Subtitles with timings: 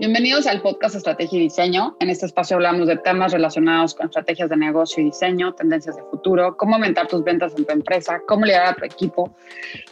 [0.00, 1.96] Bienvenidos al podcast Estrategia y Diseño.
[2.00, 6.02] En este espacio hablamos de temas relacionados con estrategias de negocio y diseño, tendencias de
[6.10, 9.36] futuro, cómo aumentar tus ventas en tu empresa, cómo liderar a tu equipo.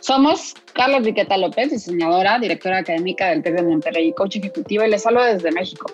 [0.01, 5.07] Somos Carlos Riqueta López, diseñadora, directora académica del TEC de Monterrey coach ejecutivo, y les
[5.07, 5.87] hablo desde México.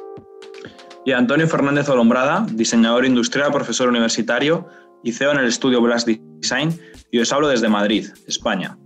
[1.05, 4.67] Y Antonio Fernández Olombrada, diseñador industrial, profesor universitario
[5.05, 6.81] y CEO en el estudio Blast Design,
[7.11, 8.79] y os hablo desde Madrid, España.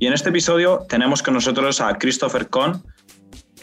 [0.00, 2.82] Y en este episodio tenemos con nosotros a Christopher Kohn,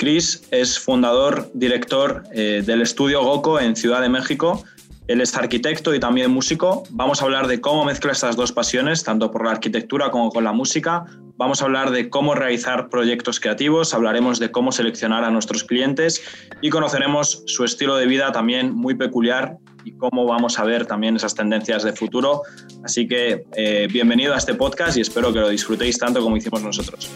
[0.04, 4.62] Chris es fundador, director eh, del estudio Goco en Ciudad de México.
[5.08, 6.84] Él es arquitecto y también músico.
[6.90, 10.44] Vamos a hablar de cómo mezcla estas dos pasiones, tanto por la arquitectura como con
[10.44, 11.06] la música.
[11.38, 16.22] Vamos a hablar de cómo realizar proyectos creativos, hablaremos de cómo seleccionar a nuestros clientes
[16.62, 21.16] y conoceremos su estilo de vida también muy peculiar y cómo vamos a ver también
[21.16, 22.42] esas tendencias de futuro.
[22.84, 26.62] Así que eh, bienvenido a este podcast y espero que lo disfrutéis tanto como hicimos
[26.62, 27.10] nosotros.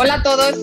[0.00, 0.54] Hola a todos,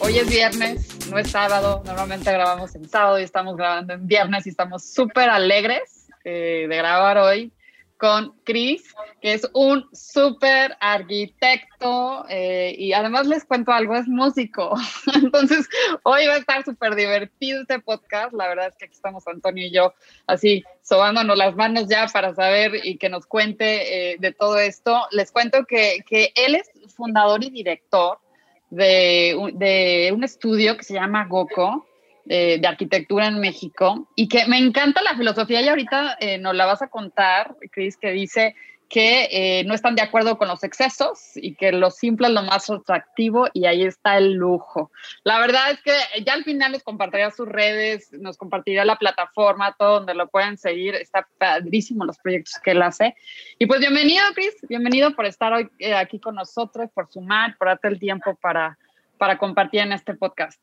[0.00, 4.46] hoy es viernes, no es sábado, normalmente grabamos en sábado y estamos grabando en viernes
[4.46, 7.52] y estamos súper alegres eh, de grabar hoy
[7.98, 8.82] con Chris,
[9.20, 14.74] que es un súper arquitecto eh, y además les cuento algo, es músico.
[15.14, 15.68] Entonces,
[16.02, 18.32] hoy va a estar súper divertido este podcast.
[18.32, 19.92] La verdad es que aquí estamos Antonio y yo
[20.26, 25.06] así sobándonos las manos ya para saber y que nos cuente eh, de todo esto.
[25.10, 28.23] Les cuento que, que él es fundador y director
[28.70, 31.86] de, un estudio que se llama GOCO,
[32.24, 36.64] de arquitectura en México, y que me encanta la filosofía y ahorita eh, nos la
[36.64, 38.54] vas a contar, Cris, que dice
[38.88, 42.42] que eh, no están de acuerdo con los excesos y que lo simple es lo
[42.42, 44.90] más atractivo y ahí está el lujo.
[45.24, 45.92] La verdad es que
[46.24, 50.58] ya al final les compartirá sus redes, nos compartirá la plataforma, todo donde lo pueden
[50.58, 50.94] seguir.
[50.94, 53.14] Está padrísimo los proyectos que él hace.
[53.58, 57.68] Y pues bienvenido, Chris, bienvenido por estar hoy eh, aquí con nosotros, por sumar, por
[57.68, 58.78] darte el tiempo para,
[59.18, 60.60] para compartir en este podcast.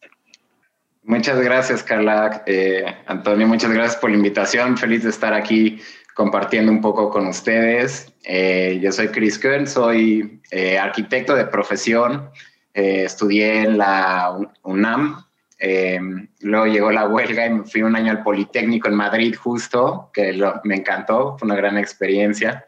[1.03, 2.43] Muchas gracias, Carla.
[2.45, 4.77] Eh, Antonio, muchas gracias por la invitación.
[4.77, 5.81] Feliz de estar aquí
[6.21, 8.13] compartiendo un poco con ustedes.
[8.25, 12.29] Eh, yo soy Chris Kern, soy eh, arquitecto de profesión,
[12.75, 15.25] eh, estudié en la UNAM,
[16.41, 20.39] luego llegó la huelga y me fui un año al Politécnico en Madrid justo, que
[20.63, 22.67] me encantó, fue una gran experiencia,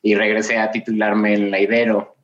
[0.00, 2.16] y regresé a titularme en la Ibero.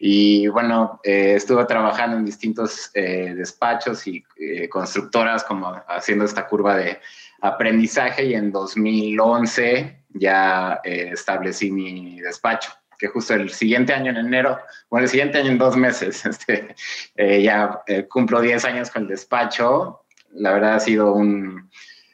[0.00, 4.24] Y bueno, estuve trabajando en distintos despachos y
[4.70, 6.98] constructoras, como haciendo esta curva de
[7.40, 14.16] aprendizaje y en 2011 ya eh, establecí mi despacho, que justo el siguiente año en
[14.16, 14.58] enero,
[14.90, 16.74] bueno, el siguiente año en dos meses, este,
[17.16, 20.04] eh, ya eh, cumplo 10 años con el despacho.
[20.32, 21.70] La verdad ha sido un,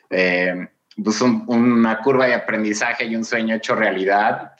[0.08, 4.52] pues una curva de aprendizaje y un sueño hecho realidad.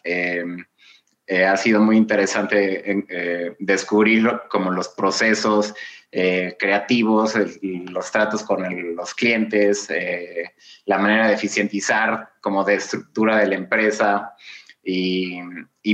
[1.28, 5.74] Ha sido muy interesante descubrir como los procesos
[6.16, 10.52] eh, creativos, los tratos con los clientes, eh,
[10.84, 14.32] la manera de eficientizar como de estructura de la empresa
[14.80, 15.40] y,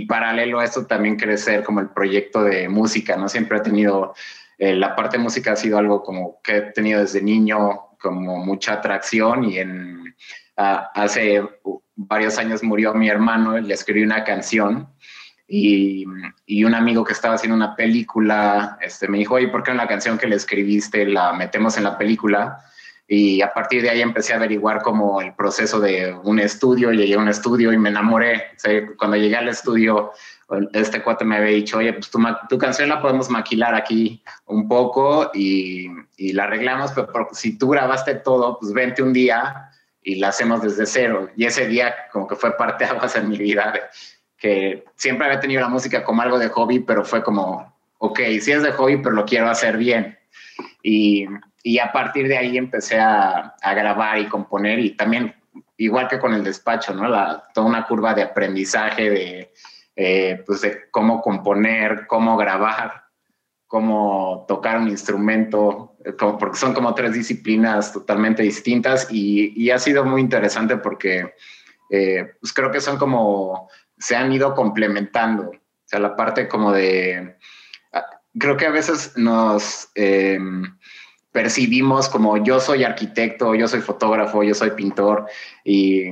[0.07, 3.31] paralelo a esto también crecer como el proyecto de música, ¿no?
[3.31, 4.13] Siempre he tenido,
[4.59, 8.45] eh, la parte de música ha sido algo como que he tenido desde niño como
[8.45, 10.15] mucha atracción y en,
[10.55, 11.43] hace
[11.97, 14.91] varios años murió mi hermano, le escribí una canción
[15.53, 19.79] y, un amigo que estaba haciendo una película este, me dijo, oye, ¿por qué en
[19.79, 22.65] la canción que le escribiste la metemos en la película?
[23.09, 27.15] Y a partir de ahí empecé a averiguar como el proceso de un estudio, llegué
[27.15, 28.53] a un estudio y me enamoré.
[28.97, 30.13] cuando llegué al estudio,
[30.73, 34.69] este cuate me había dicho, oye, pues tu, tu canción la podemos maquilar aquí un
[34.69, 39.69] poco y, y la arreglamos, pero si tú grabaste todo, pues vente un día
[40.01, 41.29] y la hacemos desde cero.
[41.37, 43.73] Y ese día como que fue parte aguas en mi vida
[44.41, 48.51] que siempre había tenido la música como algo de hobby, pero fue como, ok, sí
[48.51, 50.19] es de hobby, pero lo quiero hacer bien.
[50.83, 51.27] Y,
[51.63, 55.35] y a partir de ahí empecé a, a, grabar y componer y también,
[55.77, 57.07] igual que con el despacho, ¿no?
[57.07, 59.53] La, toda una curva de aprendizaje de,
[59.95, 63.05] eh, pues de cómo componer, cómo grabar,
[63.67, 69.71] cómo tocar un instrumento, eh, como, porque son como tres disciplinas totalmente distintas y, y
[69.71, 71.35] ha sido muy interesante porque
[71.91, 73.69] eh, pues creo que son como
[74.01, 75.51] se han ido complementando.
[75.51, 77.37] O sea, la parte como de,
[77.93, 78.07] ah,
[78.39, 80.65] creo que a veces nos em,
[81.33, 85.27] percibimos como yo soy arquitecto, yo soy fotógrafo, yo soy pintor
[85.65, 86.07] y,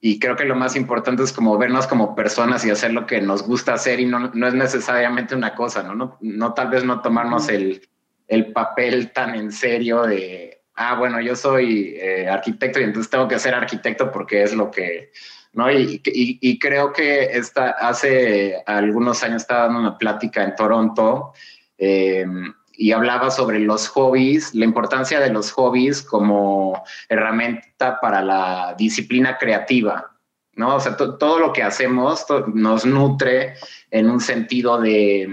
[0.00, 3.20] y, creo que lo más importante es como vernos como personas y hacer lo que
[3.20, 5.94] nos gusta hacer y no, no es necesariamente una cosa, ¿no?
[5.94, 7.88] No, no tal vez no tomarnos el,
[8.28, 13.28] el, papel tan en serio de, ah, bueno, yo soy eh, arquitecto y entonces tengo
[13.28, 15.10] que ser arquitecto porque es lo que
[15.56, 15.72] ¿no?
[15.72, 21.32] Y, y, creo que esta, hace algunos años estaba dando una plática en Toronto
[21.78, 28.74] em, y hablaba sobre los hobbies, la importancia de los hobbies como herramienta para la
[28.76, 30.12] disciplina creativa,
[30.52, 30.76] ¿no?
[30.76, 33.54] O sea, todo lo que hacemos nos nutre
[33.90, 35.26] en un sentido de,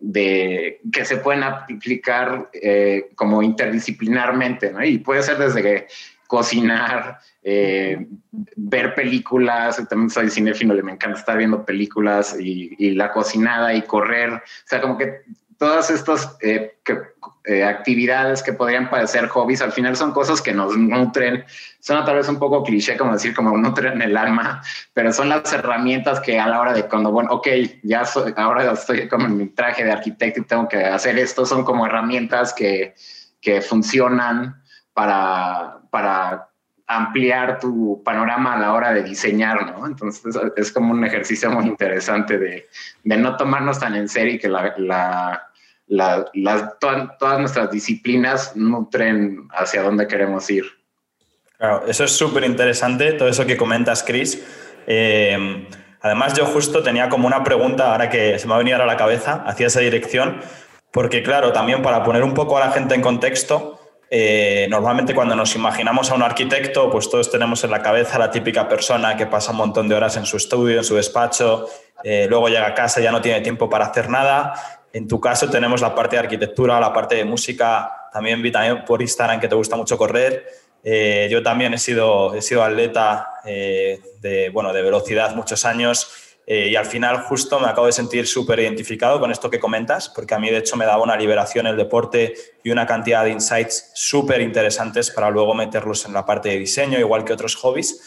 [0.00, 4.84] de que se pueden aplicar eh, como interdisciplinarmente, ¿no?
[4.84, 5.86] Y puede ser desde que
[6.26, 8.06] cocinar, eh,
[8.56, 13.82] ver películas, también soy cinéfilo, me encanta estar viendo películas y, y, la cocinada y
[13.82, 15.22] correr, o sea, como que
[15.58, 16.76] todas estas eh,
[17.44, 21.44] eh, actividades que podrían parecer hobbies, al final son cosas que nos nutren.
[21.80, 24.62] Son tal vez un poco cliché, como decir, como nutren el alma,
[24.92, 27.48] pero son las herramientas que a la hora de cuando, bueno, ok,
[27.82, 28.04] ya
[28.36, 31.86] ahora estoy como en mi traje de arquitecto y tengo que hacer esto, son como
[31.86, 32.94] herramientas que,
[33.40, 34.62] que funcionan
[34.94, 36.48] para, para
[36.86, 39.86] ampliar tu panorama a la hora de diseñar, ¿no?
[39.86, 42.68] Entonces es como un ejercicio muy interesante de,
[43.02, 49.48] de no tomarnos tan en serio y que la, la, la, todas nuestras disciplinas nutren
[49.52, 50.64] hacia dónde queremos ir.
[51.58, 54.44] Claro, eso es súper interesante, todo eso que comentas, Chris.
[54.86, 55.66] Eh,
[56.02, 58.84] además, yo justo tenía como una pregunta ahora que se me va a venir a
[58.84, 60.40] la cabeza hacia esa dirección,
[60.92, 63.80] porque claro, también para poner un poco a la gente en contexto,
[64.16, 68.30] eh, normalmente cuando nos imaginamos a un arquitecto, pues todos tenemos en la cabeza la
[68.30, 71.68] típica persona que pasa un montón de horas en su estudio, en su despacho,
[72.04, 74.54] eh, luego llega a casa y ya no tiene tiempo para hacer nada.
[74.92, 78.84] En tu caso tenemos la parte de arquitectura, la parte de música, también vi también
[78.84, 80.46] por Instagram que te gusta mucho correr.
[80.84, 86.68] Eh, yo también he sido, he sido atleta de, bueno, de velocidad muchos años eh,
[86.68, 90.34] y al final justo me acabo de sentir súper identificado con esto que comentas, porque
[90.34, 93.90] a mí de hecho me daba una liberación el deporte y una cantidad de insights
[93.94, 98.02] súper interesantes para luego meterlos en la parte de diseño, igual que otros hobbies.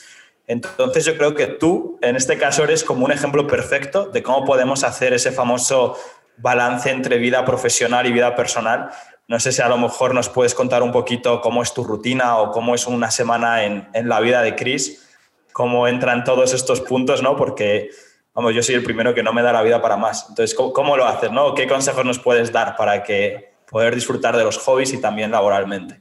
[0.46, 4.46] Entonces yo creo que tú, en este caso, eres como un ejemplo perfecto de cómo
[4.46, 5.98] podemos hacer ese famoso
[6.38, 8.92] balance entre vida profesional y vida personal.
[9.28, 12.38] No sé si a lo mejor nos puedes contar un poquito cómo es tu rutina
[12.38, 15.06] o cómo es una semana en, en la vida de Chris,
[15.52, 17.36] cómo entran todos estos puntos, ¿no?
[17.36, 17.90] Porque
[18.38, 20.28] vamos, yo soy el primero que no me da la vida para más.
[20.30, 21.32] Entonces, ¿cómo, lo haces?
[21.32, 21.56] ¿no?
[21.56, 26.00] ¿Qué consejos nos puedes dar para que poder disfrutar de los hobbies y también laboralmente?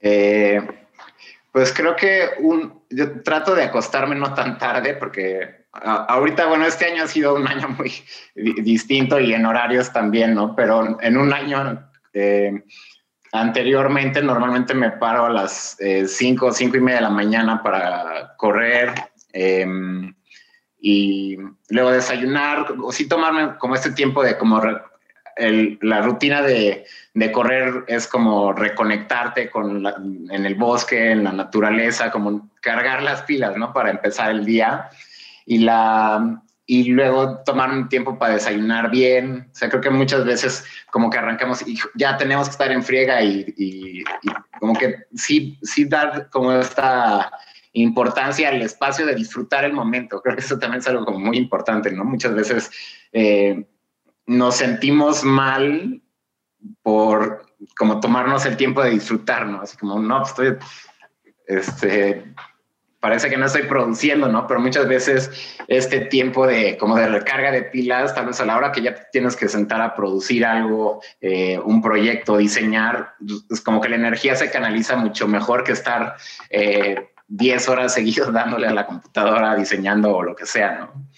[0.00, 0.62] Eh,
[1.50, 6.86] pues creo que un, yo trato de acostarme no tan tarde porque ahorita, bueno, este
[6.86, 7.92] año ha sido un año muy
[8.62, 10.54] distinto y en horarios también, ¿no?
[10.54, 12.62] Pero en un año eh,
[13.32, 15.76] anteriormente normalmente me paro a las
[16.06, 18.94] 5 o 5 y media de la mañana para correr.
[20.80, 21.36] Y
[21.70, 24.60] luego desayunar, o sí tomarme como este tiempo de como
[25.80, 26.84] la rutina de,
[27.14, 33.22] de, correr es como reconectarte con en el bosque, en la naturaleza, como cargar las
[33.22, 33.72] pilas, ¿no?
[33.72, 34.88] Para empezar el día.
[35.46, 39.48] Y, la, y luego tomar un tiempo para desayunar bien.
[39.50, 42.82] O sea, creo que muchas veces como que arrancamos y ya tenemos que estar en
[42.82, 47.30] friega y, y, y como que sí, sí dar como esta
[47.72, 50.20] importancia al espacio de disfrutar el momento.
[50.20, 52.04] Creo que eso también es algo muy importante, ¿no?
[52.04, 52.70] Muchas veces
[53.12, 53.64] eh,
[54.26, 56.02] nos sentimos mal
[56.82, 59.62] por como tomarnos el tiempo de disfrutar, ¿no?
[59.62, 60.56] Así como, no, pues, estoy,
[61.46, 62.34] este,
[63.00, 64.46] parece que no estoy produciendo, ¿no?
[64.46, 65.30] Pero muchas veces
[65.68, 68.94] este tiempo de como de recarga de pilas, tal vez a la hora que ya
[69.12, 73.14] tienes que sentar a producir algo, eh, un proyecto, diseñar,
[73.50, 76.16] es como que la energía se canaliza mucho mejor que estar
[76.50, 81.08] eh, 10 horas seguidas dándole a la computadora, diseñando o lo que sea, ¿no?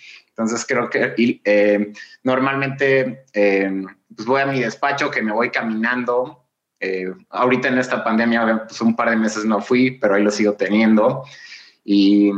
[0.40, 1.14] Entonces creo que
[1.45, 6.47] eh, normalmente eh, pues voy a mi despacho, que me voy caminando.
[6.79, 10.31] Eh, ahorita en esta pandemia, pues un par de meses no fui, pero ahí lo
[10.31, 11.25] sigo teniendo.
[11.85, 12.31] Y,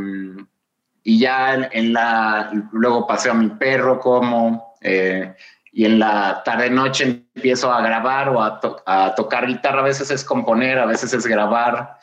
[1.04, 7.72] y ya en, la, luego paseo a mi perro, como, y en la tarde-noche empiezo
[7.72, 9.78] a grabar o a, a, tocar guitarra.
[9.78, 11.98] A veces es componer, a veces es grabar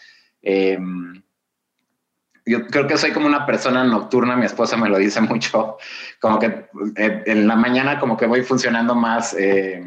[2.49, 5.77] yo creo que soy como una persona nocturna, mi esposa me lo dice mucho,
[6.19, 6.65] como que
[6.95, 9.83] eh, en la mañana como que voy funcionando más, eh,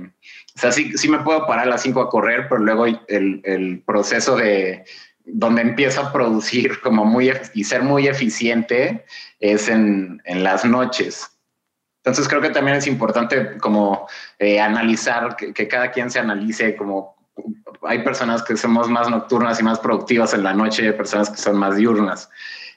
[0.54, 3.40] o sea, sí, sí me puedo parar a las 5 a correr, pero luego el,
[3.42, 4.84] el, proceso de
[5.24, 9.04] donde empiezo a producir como muy y ser muy eficiente
[9.40, 11.28] es en, en las noches.
[12.04, 16.76] Entonces creo que también es importante como eh, analizar, que, que cada quien se analice
[16.76, 17.21] como
[17.82, 21.36] hay personas que somos más nocturnas y más productivas en la noche, hay personas que
[21.36, 22.28] son más diurnas.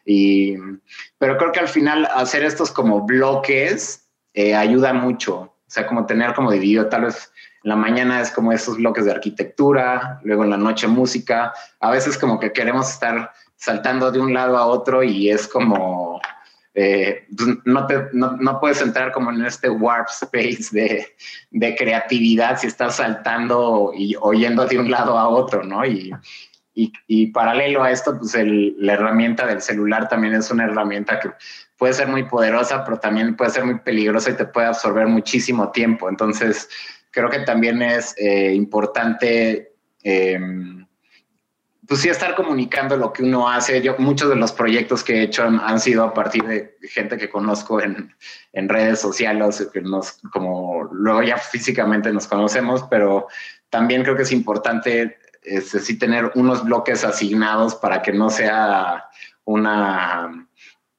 [0.06, 0.56] Y,
[1.18, 5.36] pero creo que al final hacer estos como bloques eh, ayuda mucho.
[5.36, 7.32] O sea, como tener como dividido, tal vez
[7.64, 11.54] en la mañana es como esos bloques de arquitectura, luego en la noche música.
[11.80, 16.05] A veces como que queremos estar saltando de un lado a otro y es como
[16.76, 21.08] eh, pues, no, te, no, puedes entrar como en este warp space de,
[21.52, 25.86] de, creatividad si estás saltando y oyendo de un lado a otro, ¿no?
[25.86, 26.14] Y,
[26.74, 31.32] y, y paralelo a esto, pues la herramienta del celular también es una herramienta que
[31.78, 35.72] puede ser muy poderosa, pero también puede ser muy peligrosa y te puede absorber muchísimo
[35.72, 36.10] tiempo.
[36.10, 36.68] Entonces,
[37.12, 39.72] creo que también es eh, importante
[40.04, 40.38] eh,
[41.88, 43.82] pues sí, estar comunicando lo que uno hace.
[43.82, 47.30] Yo, muchos de los proyectos que he hecho han, sido a partir de gente que
[47.30, 48.14] conozco en,
[48.54, 53.28] en, redes sociales, que nos, como luego ya físicamente nos conocemos, pero
[53.70, 59.06] también creo que es importante este, sí tener unos bloques asignados para que no sea
[59.44, 60.48] una,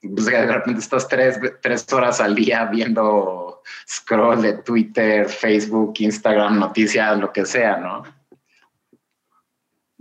[0.00, 6.58] pues de repente estás tres, tres horas al día viendo scroll de Twitter, Facebook, Instagram,
[6.58, 8.04] noticias, lo que sea, ¿no?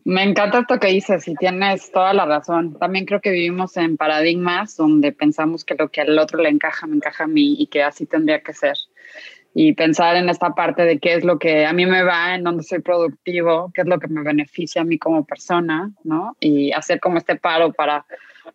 [0.06, 2.78] Me encanta esto que dices y tienes toda la razón.
[2.78, 6.86] También creo que vivimos en paradigmas donde pensamos que lo que al otro le encaja,
[6.86, 8.78] me encaja a mí y que así tendría que ser.
[9.56, 12.44] Y pensar en esta parte de qué es lo que a mí me va, en
[12.44, 16.38] dónde soy productivo, qué es lo que me beneficia a mí como persona, ¿no?
[16.40, 18.06] Y hacer como este paro para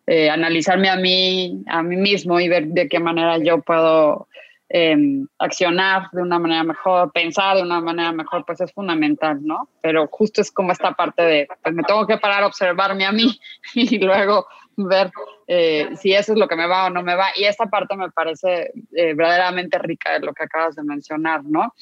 [0.07, 4.29] eh, analizarme a mí, a mí mismo y ver de qué manera yo puedo
[4.73, 9.67] Em, accionar de una manera mejor, pensar de una manera mejor, pues es fundamental, ¿no?
[9.81, 13.11] Pero justo es como esta parte de, pues me tengo que parar a observarme a
[13.11, 13.37] mí
[13.75, 14.47] y luego
[14.77, 15.11] ver
[15.47, 17.31] eh, si eso es lo que me va o no me va.
[17.35, 21.73] Y esta parte me parece eh, verdaderamente rica de lo que acabas de mencionar, ¿no?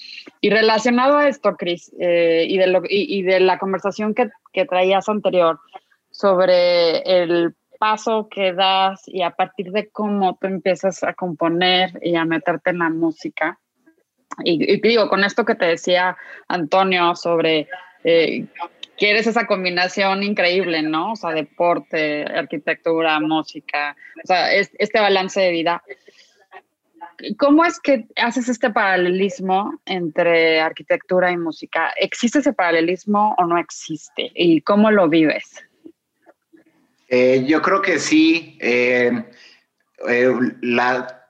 [0.42, 5.08] Y relacionado a esto, Cris, eh, y, y, y de la conversación que, que traías
[5.10, 5.60] anterior
[6.10, 12.16] sobre el paso que das y a partir de cómo tú empiezas a componer y
[12.16, 13.60] a meterte en la música.
[14.44, 16.16] Y, digo, con esto que te decía
[16.48, 17.68] Antonio sobre
[18.04, 18.46] eh,
[18.98, 21.14] que eres esa combinación increíble, ¿no?
[21.14, 25.82] O sea, deporte, arquitectura, música, o sea, este balance de vida.
[27.38, 31.94] ¿Cómo es que haces este paralelismo entre arquitectura y música?
[31.98, 34.32] ¿Existe ese paralelismo o no existe?
[34.36, 35.69] ¿Y cómo lo vives?
[37.10, 38.58] Eh, yo creo que sí.
[38.62, 39.12] Eh,
[40.08, 40.34] eh,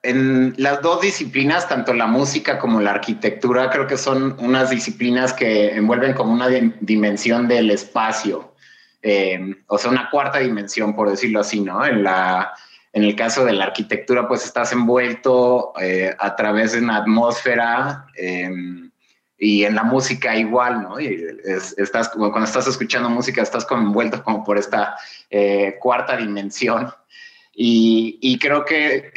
[0.01, 5.33] en las dos disciplinas, tanto la música como la arquitectura, creo que son unas disciplinas
[5.33, 8.53] que envuelven como una dimensión del espacio,
[9.67, 11.85] o sea, una cuarta dimensión, por decirlo así, ¿no?
[11.85, 12.53] En, la,
[12.93, 15.73] en el caso de la arquitectura, pues estás envuelto
[16.17, 18.05] a través de una atmósfera
[19.39, 20.99] y en la música igual, ¿no?
[20.99, 21.25] Y
[21.77, 24.97] estás como cuando estás escuchando música, estás envuelto como por esta
[25.29, 26.91] eh, cuarta dimensión.
[27.61, 29.11] Y, creo que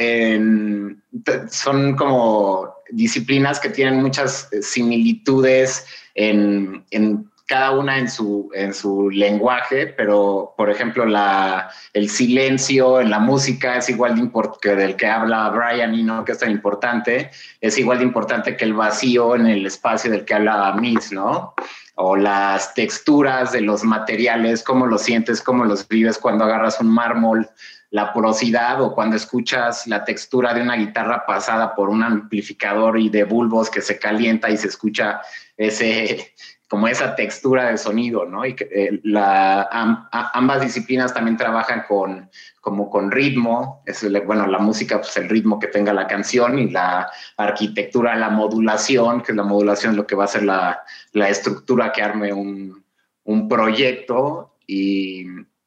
[1.48, 9.10] son como disciplinas que tienen muchas similitudes en, en cada una en su, en su
[9.10, 14.96] lenguaje, pero por ejemplo la, el silencio en la música es igual de importante del
[14.96, 17.30] que habla Brian y no que es tan importante,
[17.60, 21.52] es igual de importante que el vacío en el espacio del que habla Miss, ¿no?
[21.96, 26.88] O las texturas de los materiales, cómo los sientes, cómo los vives cuando agarras un
[26.88, 27.50] mármol,
[27.90, 33.10] la porosidad o cuando escuchas la textura de una guitarra pasada por un amplificador y
[33.10, 35.20] de bulbos que se calienta y se escucha
[35.58, 36.32] ese,
[36.72, 38.46] como esa textura de sonido, ¿no?
[38.46, 42.30] Y que, eh, ambas disciplinas también trabajan con,
[42.62, 46.70] como con ritmo, es bueno, la música, pues el ritmo que tenga la canción y
[46.70, 51.28] la arquitectura, la modulación, que la modulación es lo que va a ser la, la
[51.28, 52.82] estructura que arme un,
[53.24, 55.26] un proyecto y,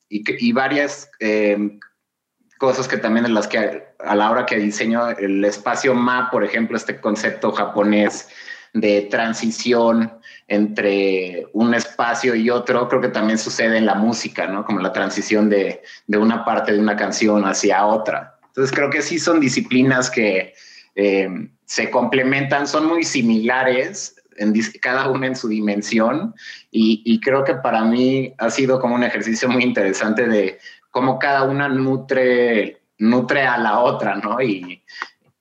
[0.09, 1.77] y, varias eh,
[2.57, 6.43] cosas que también en las que a la hora que diseño el espacio MA, por
[6.43, 8.27] ejemplo, este concepto japonés
[8.73, 10.11] de transición
[10.47, 14.63] entre un espacio y otro, creo que también sucede en la música, ¿no?
[14.63, 18.37] Como la transición de, una parte de una canción hacia otra.
[18.47, 20.53] Entonces creo que sí son disciplinas que
[20.95, 21.29] eh,
[21.65, 26.35] se complementan, son muy similares, en, cada una en su dimensión,
[26.69, 30.59] y, creo que para mí ha sido como un ejercicio muy interesante de
[30.91, 34.41] cómo cada una nutre, nutre a la otra, ¿no?
[34.41, 34.83] Y,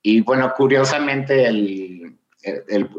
[0.01, 2.04] y bueno, curiosamente el,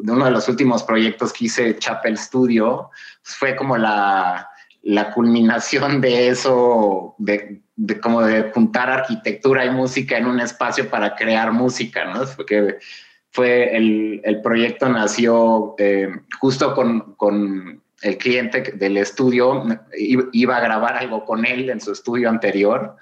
[0.04, 2.90] uno de los últimos proyectos que hice, Chapel Studio,
[3.22, 4.48] pues, fue como la,
[4.82, 10.88] la, culminación de eso, de, de, como de juntar arquitectura y música en un espacio
[10.90, 12.24] para crear música, ¿no?
[12.36, 12.78] Porque
[13.30, 16.08] fue el, el proyecto nació eh,
[16.40, 19.64] justo con, con el cliente del estudio,
[20.32, 22.96] iba a grabar algo con él en su estudio anterior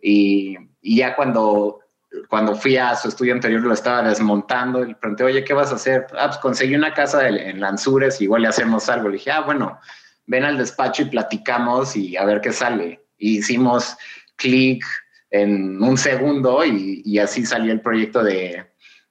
[0.00, 1.81] y ya cuando
[2.28, 5.72] cuando fui a su estudio anterior lo estaba desmontando y le pregunté, oye, ¿qué vas
[5.72, 6.06] a hacer?
[6.18, 9.08] Ah, pues conseguí una casa en Lanzures, igual le hacemos algo.
[9.08, 9.78] Le dije, ah, bueno,
[10.26, 13.00] ven al despacho y platicamos y a ver qué sale.
[13.18, 13.96] hicimos
[14.36, 14.84] clic,
[15.32, 18.66] en un segundo y, así salió el proyecto de,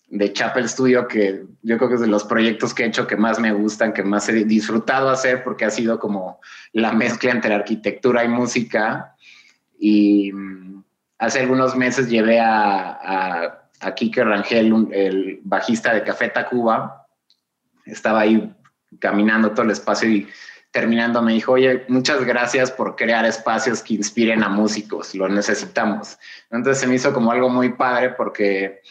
[0.08, 3.18] de Chapel Studio, que yo creo que es de los proyectos que he hecho que
[3.18, 6.40] más me gustan, que más he disfrutado hacer porque ha sido como
[6.74, 9.16] la mezcla entre arquitectura y música.
[9.80, 10.84] Y mm,
[11.22, 17.08] hace algunos meses llevé a, a, Kike Rangel, el bajista de Café Tacuba.
[17.86, 18.52] Estaba ahí
[19.00, 20.28] caminando todo el espacio y
[20.72, 26.18] terminando me dijo, oye, muchas gracias por crear espacios que inspiren a músicos, lo necesitamos.
[26.50, 28.82] Entonces se me hizo como algo muy padre porque,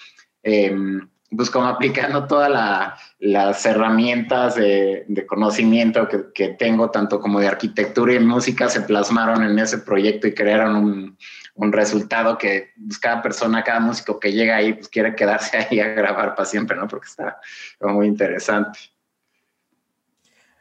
[0.45, 8.15] em, pues como aplicando todas las herramientas de, conocimiento que, tengo, tanto como de arquitectura
[8.15, 11.19] y música, se plasmaron en ese proyecto y crearon un,
[11.57, 15.89] resultado que pues, cada persona, cada músico que llega ahí, pues quiere quedarse ahí a
[15.89, 16.89] grabar para siempre, ¿no?
[16.89, 17.39] Porque está
[17.81, 18.79] muy interesante.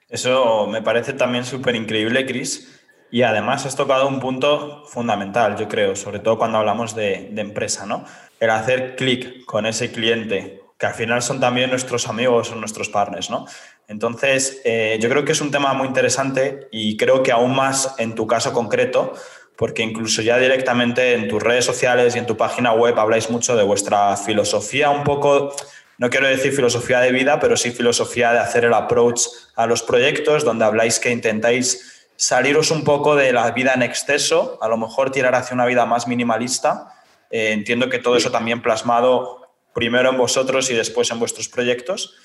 [0.10, 2.79] Eso me parece también súper increíble, Chris.
[3.12, 7.86] Y además has tocado un punto fundamental, yo creo, sobre todo cuando hablamos de, empresa,
[7.86, 8.05] ¿no?
[8.39, 12.89] El hacer clic con ese cliente, que al final son también nuestros amigos o nuestros
[12.89, 13.48] partners, ¿no?
[13.88, 17.96] Entonces, eh, yo creo que es un tema muy interesante y creo que aún más
[17.98, 19.13] en tu caso concreto,
[19.60, 23.58] porque incluso ya directamente en tus redes sociales y en tu página web habláis mucho
[23.58, 25.54] de vuestra filosofía un poco
[25.98, 29.24] no quiero decir filosofía de vida, pero sí filosofía de hacer el approach
[29.58, 34.58] a los proyectos, donde habláis que intentáis saliros un poco de la vida en exceso,
[34.62, 36.88] a lo mejor tirar hacia una vida más minimalista.
[37.30, 42.16] Eh, entiendo que todo eso también plasmado primero en vosotros y después en vuestros proyectos.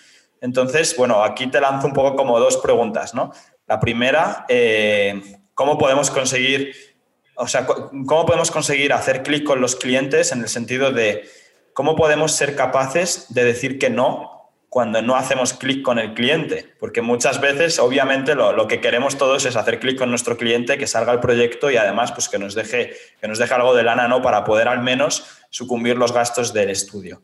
[0.40, 3.32] Entonces, bueno, aquí te lanzo un poco como dos preguntas, ¿no?
[3.66, 5.20] La primera, eh,
[5.54, 6.93] ¿cómo podemos conseguir,
[7.36, 11.28] o sea, cómo podemos conseguir hacer clic con los clientes en el sentido de
[11.72, 16.74] ¿cómo podemos ser capaces de decir que no cuando no hacemos clic con el cliente?
[16.80, 20.86] Porque muchas veces, obviamente, lo, que queremos todos es hacer clic con nuestro cliente, que
[20.86, 24.08] salga el proyecto y además pues, que, nos deje, que nos deje algo de lana
[24.08, 24.22] ¿no?
[24.22, 27.22] para poder al menos sucumbir los gastos del estudio.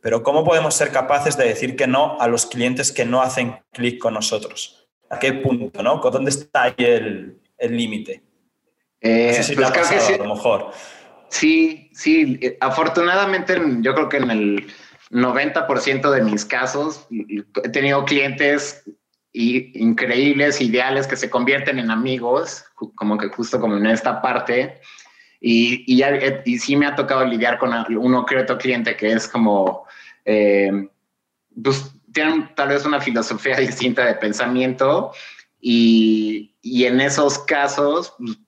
[0.00, 3.60] Pero ¿cómo podemos ser capaces de decir que no a los clientes que no hacen
[3.72, 4.88] clic con nosotros?
[5.08, 5.82] ¿A qué punto?
[5.82, 5.98] ¿no?
[5.98, 8.22] ¿Dónde está ahí el límite?
[9.02, 10.70] Eh, no sé si te pues ha pasado, a lo mejor.
[11.28, 14.66] Sí, sí, afortunadamente yo creo que en el
[15.10, 18.84] 90% de mis casos he tenido clientes
[19.32, 24.80] increíbles, ideales, que se convierten en amigos, como que justo como en esta parte.
[25.40, 28.96] Y, y, ya, eh, y sí me ha tocado lidiar con uno que otro cliente
[28.96, 29.86] que es como,
[30.24, 30.88] eh,
[31.62, 35.12] pues tienen tal vez una filosofía distinta de pensamiento
[35.60, 38.38] y, y en esos casos, pues,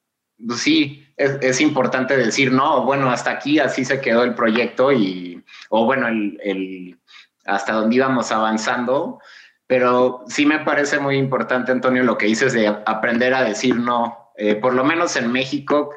[0.47, 5.43] pues sí, es, importante decir, no, bueno, hasta aquí así se quedó el proyecto y,
[5.69, 6.99] o bueno, el,
[7.45, 9.21] hasta donde íbamos avanzando.
[9.67, 14.33] Pero sí me parece muy importante, Antonio, lo que dices de aprender a decir no.
[14.37, 15.95] Eh, por lo menos en México,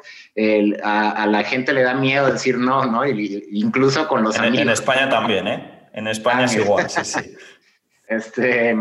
[0.84, 3.04] a, la gente le da miedo decir no, ¿no?
[3.06, 4.60] incluso con los amigos.
[4.60, 5.88] En España también, ¿eh?
[5.92, 7.36] En España es igual, sí, sí.
[8.08, 8.74] Este,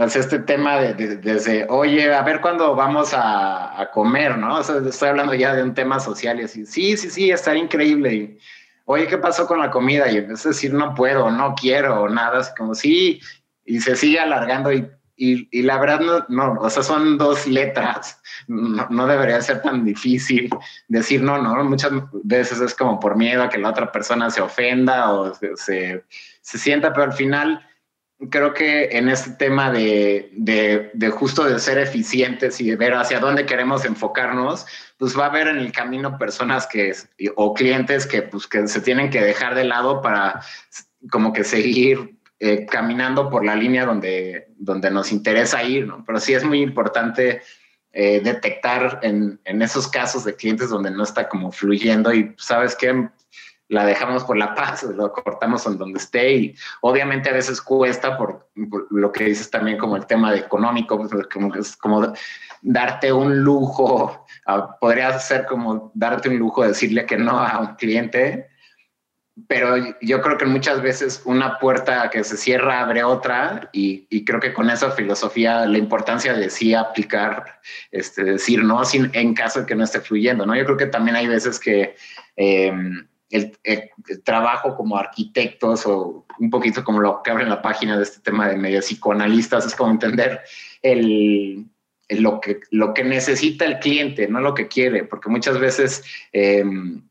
[0.00, 4.58] o sea, este tema de, desde, oye, a ver cuándo vamos a, comer, ¿no?
[4.58, 7.56] O sea, estoy hablando ya de un tema social y así, sí, sí, sí, está
[7.56, 8.14] increíble.
[8.14, 8.38] Y,
[8.84, 10.08] oye, ¿qué pasó con la comida?
[10.08, 13.20] Y es decir, no puedo, no quiero, nada, así como sí,
[13.64, 18.22] y se sigue alargando y, y, la verdad no, no, o sea, son dos letras,
[18.46, 20.48] no, no, debería ser tan difícil
[20.86, 21.90] decir no, no, muchas
[22.22, 26.04] veces es como por miedo a que la otra persona se ofenda o se,
[26.40, 27.60] se sienta, pero al final
[28.30, 33.20] creo que en este tema de, de, justo de ser eficientes y de ver hacia
[33.20, 36.92] dónde queremos enfocarnos, pues va a haber en el camino personas que,
[37.36, 40.40] o clientes que, pues, que se tienen que dejar de lado para
[41.10, 46.04] como que seguir eh, caminando por la línea donde, donde nos interesa ir, ¿no?
[46.04, 47.42] Pero sí es muy importante
[47.92, 52.76] eh, detectar en, en, esos casos de clientes donde no está como fluyendo y sabes
[52.76, 53.08] que
[53.68, 58.16] la dejamos por la paz, lo cortamos en donde esté y obviamente a veces cuesta
[58.16, 58.48] por,
[58.90, 62.12] lo que dices también como el tema de económico, pues, como, es como
[62.62, 64.26] darte un lujo,
[64.80, 68.48] podría ser como darte un lujo decirle que no a un cliente,
[69.46, 74.40] pero yo creo que muchas veces una puerta que se cierra abre otra y, creo
[74.40, 77.60] que con esa filosofía la importancia de sí aplicar,
[77.92, 80.56] este, decir no sin, en caso de que no esté fluyendo, ¿no?
[80.56, 81.94] Yo creo que también hay veces que...
[82.36, 82.72] Eh,
[83.30, 83.58] el,
[84.24, 88.20] trabajo como arquitectos o un poquito como lo que abre en la página de este
[88.20, 90.40] tema de medio psicoanalistas, es como entender
[90.82, 91.66] el,
[92.08, 97.02] lo, que, lo que necesita el cliente, no lo que quiere, porque muchas veces, em,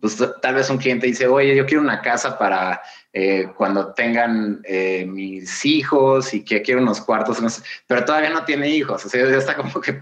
[0.00, 2.80] pues tal vez un cliente dice, oye, yo quiero una casa para
[3.12, 7.38] eh, cuando tengan eh, mis hijos y que quiero unos cuartos,
[7.86, 10.00] pero todavía no tiene hijos, o sea, ya está como que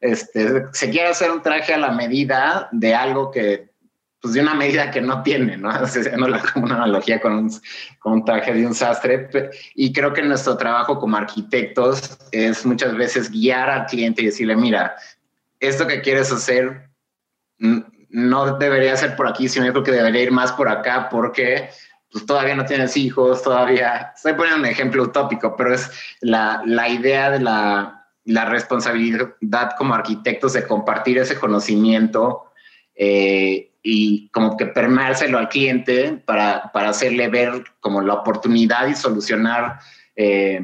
[0.00, 3.69] este, se quiere hacer un traje a la medida de algo que
[4.20, 5.70] pues de una medida que no tiene, ¿no?
[5.70, 7.50] Haciendo como una analogía con un,
[7.98, 9.28] con un traje de un sastre.
[9.74, 14.56] Y creo que nuestro trabajo como arquitectos es muchas veces guiar al cliente y decirle,
[14.56, 14.94] mira,
[15.58, 16.88] esto que quieres hacer
[17.58, 21.70] no debería ser por aquí, sino yo creo que debería ir más por acá porque
[22.10, 24.12] pues, todavía no tienes hijos, todavía...
[24.14, 29.94] Estoy poniendo un ejemplo utópico, pero es la, la idea de la, la, responsabilidad como
[29.94, 32.50] arquitectos de compartir ese conocimiento
[32.96, 38.94] eh, y como que permeárselo al cliente para, para, hacerle ver como la oportunidad y
[38.94, 39.78] solucionar
[40.16, 40.60] eh,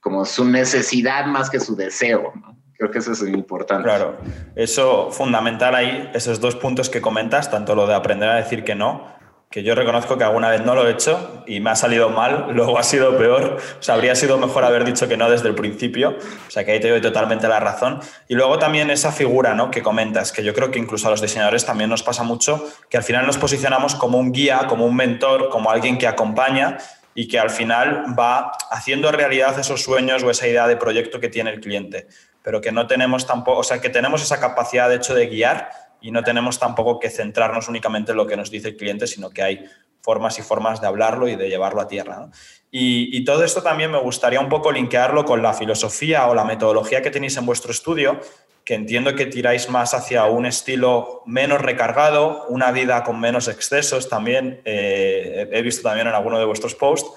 [0.00, 2.32] como su necesidad más que su deseo.
[2.34, 2.58] ¿no?
[2.76, 3.84] Creo que eso es importante.
[3.84, 4.18] Claro,
[4.56, 8.74] eso fundamental ahí, esos dos puntos que comentas, tanto lo de aprender a decir que
[8.74, 9.06] no,
[9.54, 12.48] que yo reconozco que alguna vez no lo he hecho y me ha salido mal,
[12.50, 15.54] luego ha sido peor, o sea, habría sido mejor haber dicho que no desde el
[15.54, 16.16] principio,
[16.48, 18.00] o sea, que ahí te doy totalmente la razón.
[18.26, 19.70] Y luego también esa figura ¿no?
[19.70, 22.96] que comentas, que yo creo que incluso a los diseñadores también nos pasa mucho, que
[22.96, 26.78] al final nos posicionamos como un guía, como un mentor, como alguien que acompaña
[27.14, 31.28] y que al final va haciendo realidad esos sueños o esa idea de proyecto que
[31.28, 32.08] tiene el cliente
[32.42, 35.70] pero que no tenemos tampoco, o sea, que tenemos esa capacidad de hecho de guiar
[36.04, 39.30] y no tenemos tampoco que centrarnos únicamente en lo que nos dice el cliente, sino
[39.30, 39.64] que hay
[40.02, 42.28] formas y formas de hablarlo y de llevarlo a tierra.
[42.70, 47.00] Y, todo esto también me gustaría un poco linkearlo con la filosofía o la metodología
[47.00, 48.20] que tenéis en vuestro estudio,
[48.66, 54.10] que entiendo que tiráis más hacia un estilo menos recargado, una vida con menos excesos
[54.10, 57.10] también, eh, he visto también en alguno de vuestros posts,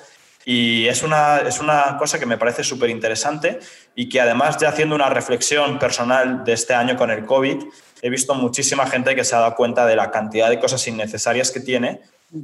[0.45, 3.59] y es una, es una cosa que me parece súper interesante
[3.95, 7.65] y que además ya haciendo una reflexión personal de este año con el COVID,
[8.01, 11.51] he visto muchísima gente que se ha dado cuenta de la cantidad de cosas innecesarias
[11.51, 12.01] que tiene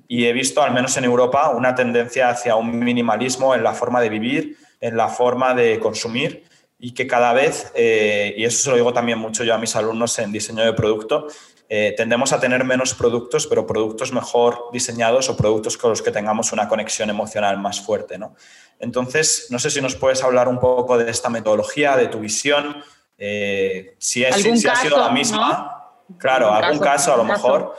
[0.07, 4.01] y he visto, al menos en Europa, una tendencia hacia un minimalismo en la forma
[4.01, 6.43] de vivir, en la forma de consumir
[6.79, 9.75] y que cada vez, eh, y eso se lo digo también mucho yo a mis
[9.75, 11.27] alumnos en diseño de producto,
[11.69, 16.11] eh, tendemos a tener menos productos, pero productos mejor diseñados o productos con los que
[16.11, 18.17] tengamos una conexión emocional más fuerte.
[18.17, 18.35] ¿no?
[18.79, 22.83] Entonces, no sé si nos puedes hablar un poco de esta metodología, de tu visión,
[23.17, 25.91] eh, si, es, si, ha sido la misma.
[26.17, 27.76] Claro, algún caso, a lo mejor.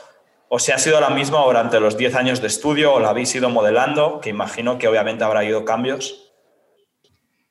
[0.48, 3.34] O si ha sido la misma durante los 10 años de estudio o la habéis
[3.34, 6.32] ido modelando, que imagino que obviamente habrá ido cambios.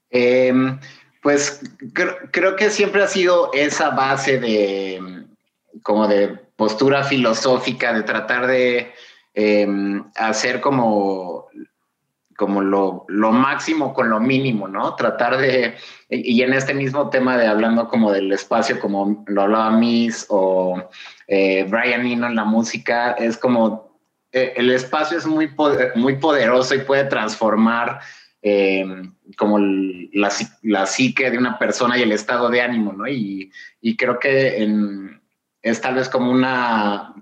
[0.09, 0.79] Em,
[1.21, 1.61] pues
[2.31, 5.25] creo que siempre ha sido esa base de,
[5.81, 8.93] como de postura filosófica, de tratar de
[9.33, 11.47] em, hacer como,
[12.37, 14.95] como lo, máximo con lo mínimo, ¿no?
[14.95, 15.75] Tratar de,
[16.09, 20.89] y en este mismo tema de hablando como del espacio, como lo hablaba Miss o
[21.27, 23.99] eh, Brian Eno en la música, es como
[24.31, 25.51] eh, el espacio es muy,
[25.95, 27.99] muy poderoso y puede transformar
[28.41, 30.29] em, como la,
[30.63, 33.07] la, psique de una persona y el estado de ánimo, ¿no?
[33.07, 34.67] Y, y creo que
[35.61, 37.13] es tal vez como una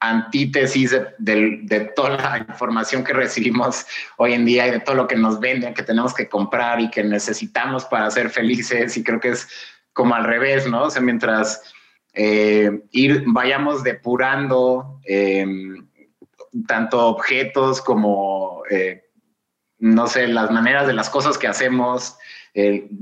[0.00, 5.16] antítesis de, toda la información que recibimos hoy en día y de todo lo que
[5.16, 8.96] nos venden, que tenemos que comprar y que necesitamos para ser felices.
[8.96, 9.48] Y creo que es
[9.92, 10.84] como al revés, ¿no?
[10.84, 11.62] O sea, mientras
[12.14, 15.88] eh, ir, vayamos depurando em,
[16.66, 19.04] tanto objetos como, eh,
[19.78, 22.16] no sé, las maneras de las cosas que hacemos,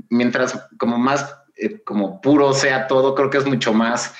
[0.09, 4.13] mientras como más eh, como puro sea todo, creo que es mucho más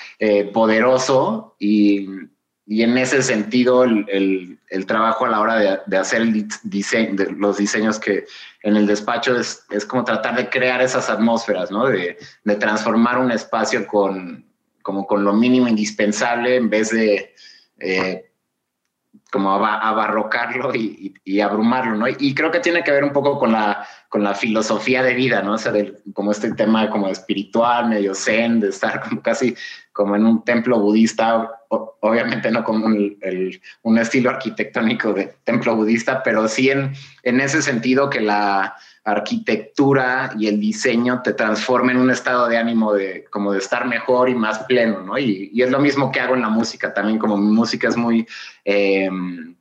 [0.52, 2.08] poderoso y,
[2.68, 6.22] y, en ese sentido el, el, trabajo a la hora de, de hacer
[7.36, 8.26] los diseños que
[8.62, 11.86] en el despacho es, es como tratar de crear esas atmósferas, ¿no?
[11.86, 14.44] De, de, transformar un espacio con,
[14.82, 17.34] como con lo mínimo indispensable en vez de
[17.78, 18.28] eh,
[19.30, 22.06] como abarrocarlo y, y, abrumarlo, ¿no?
[22.08, 25.42] Y creo que tiene que ver un poco con la, con la filosofía de vida,
[25.42, 25.54] ¿no?
[25.54, 25.72] O sea,
[26.14, 29.54] como este tema como espiritual, medio zen, de estar como casi
[29.92, 36.48] como en un templo budista, obviamente no como un estilo arquitectónico de templo budista, pero
[36.48, 38.76] sí en, en ese sentido que la,
[39.10, 43.86] arquitectura y el diseño te transforma en un estado de ánimo de como de estar
[43.86, 45.18] mejor y más pleno, ¿no?
[45.18, 48.26] Y, es lo mismo que hago en la música también, como mi música es muy
[48.64, 49.54] em,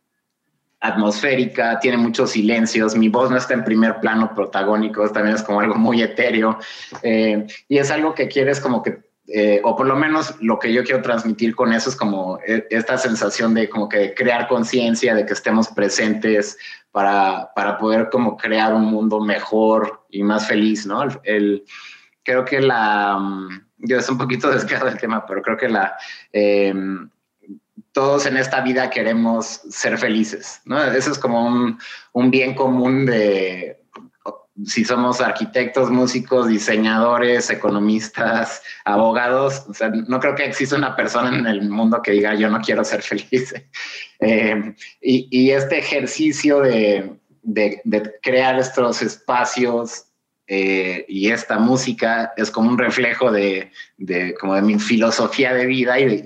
[0.80, 5.60] atmosférica, tiene muchos silencios, mi voz no está en primer plano protagónico, también es como
[5.60, 6.60] algo muy etéreo,
[7.02, 10.72] eh, y es algo que quieres como que eh, o por lo menos lo que
[10.72, 15.14] yo quiero transmitir con eso es como eh, esta sensación de como que crear conciencia,
[15.14, 16.58] de que estemos presentes
[16.92, 21.04] para, para, poder como crear un mundo mejor y más feliz, ¿no?
[21.24, 21.66] El,
[22.24, 25.98] creo que la, mm, yo es un poquito desviado del tema, pero creo que la,
[26.32, 27.10] em,
[27.92, 30.82] todos en esta vida queremos ser felices, ¿no?
[30.82, 31.78] Eso es como
[32.14, 33.78] un bien común de,
[34.66, 41.38] si somos arquitectos, músicos, diseñadores, economistas, abogados, o sea, no creo que exista una persona
[41.38, 43.54] en el mundo que diga yo no quiero ser feliz.
[44.20, 47.20] Eh, y, este ejercicio de,
[48.24, 50.06] crear estos espacios
[50.48, 53.72] eh, y esta música es como un reflejo de,
[54.40, 56.24] como de mi filosofía de vida y de,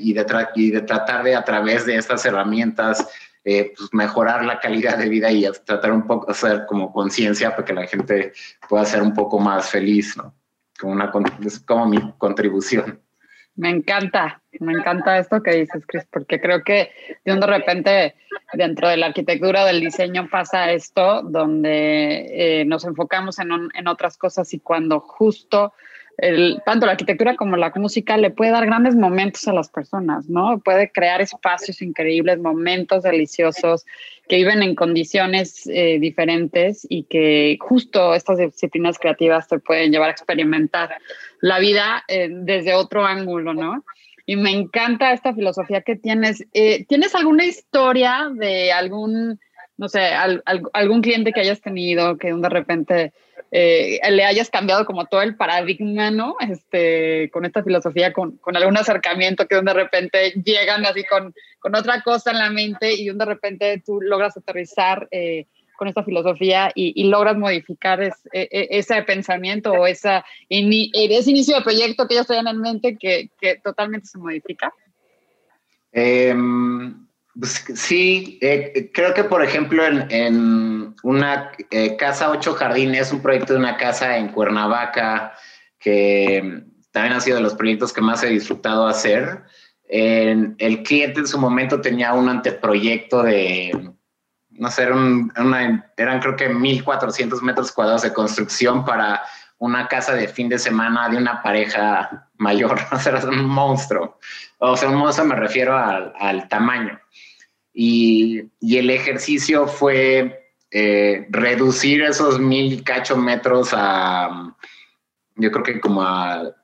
[0.55, 3.05] y de tratar de a través de estas herramientas
[3.43, 7.65] eh, pues mejorar la calidad de vida y tratar un poco, hacer como conciencia para
[7.65, 8.33] que la gente
[8.69, 10.35] pueda ser un poco más feliz, ¿no?
[10.79, 11.11] Como, una,
[11.45, 13.01] es como mi contribución.
[13.55, 16.91] Me encanta, me encanta esto que dices, Chris, porque creo que
[17.25, 18.15] de repente
[18.53, 24.17] dentro de la arquitectura del diseño pasa esto, donde eh, nos enfocamos en, en otras
[24.17, 25.73] cosas y cuando justo
[26.65, 30.59] tanto la arquitectura como la música le puede dar grandes momentos a las personas, ¿no?
[30.59, 33.85] Puede crear espacios increíbles, momentos deliciosos
[34.29, 40.09] que viven en condiciones eh, diferentes y que justo estas disciplinas creativas te pueden llevar
[40.09, 40.95] a experimentar
[41.41, 43.83] la vida eh, desde otro ángulo, ¿no?
[44.27, 46.45] Y me encanta esta filosofía que tienes.
[46.53, 49.39] Eh, ¿Tienes alguna historia de algún,
[49.77, 50.11] no sé,
[50.73, 53.13] algún cliente que hayas tenido que de repente
[53.51, 56.35] eh, le hayas cambiado como todo el paradigma, ¿no?
[56.39, 61.75] Este, con esta filosofía, con, con algún acercamiento que de repente llegan así con, con,
[61.75, 66.71] otra cosa en la mente y de repente tú logras aterrizar eh, con esta filosofía
[66.75, 72.27] y, logras modificar e, e, ese pensamiento o esa, ese inicio de proyecto que ellos
[72.27, 74.71] tenían en mente que, que totalmente se modifica.
[75.91, 76.35] Eh,
[77.39, 83.53] pues, sí, eh, creo que por ejemplo en, una eh, casa ocho jardines, un proyecto
[83.53, 85.33] de una casa en Cuernavaca,
[85.79, 89.43] que también ha sido de los proyectos que más he disfrutado hacer.
[89.87, 93.71] el cliente en su momento tenía un anteproyecto de,
[94.49, 99.21] no sé, eran creo que 1.400 metros cuadrados de construcción para
[99.61, 104.17] una casa de fin de semana de una pareja mayor, o sea, era un monstruo.
[104.57, 106.99] O sea, un monstruo me refiero al, al tamaño.
[107.71, 114.55] Y, y, el ejercicio fue eh, reducir esos mil cacho metros a,
[115.35, 116.55] yo creo que como a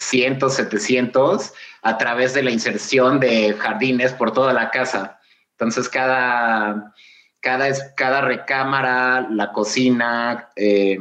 [0.00, 5.20] 100, 700, a través de la inserción de jardines por toda la casa.
[5.52, 6.92] Entonces, cada,
[7.38, 10.98] cada, cada recámara, la cocina, eh,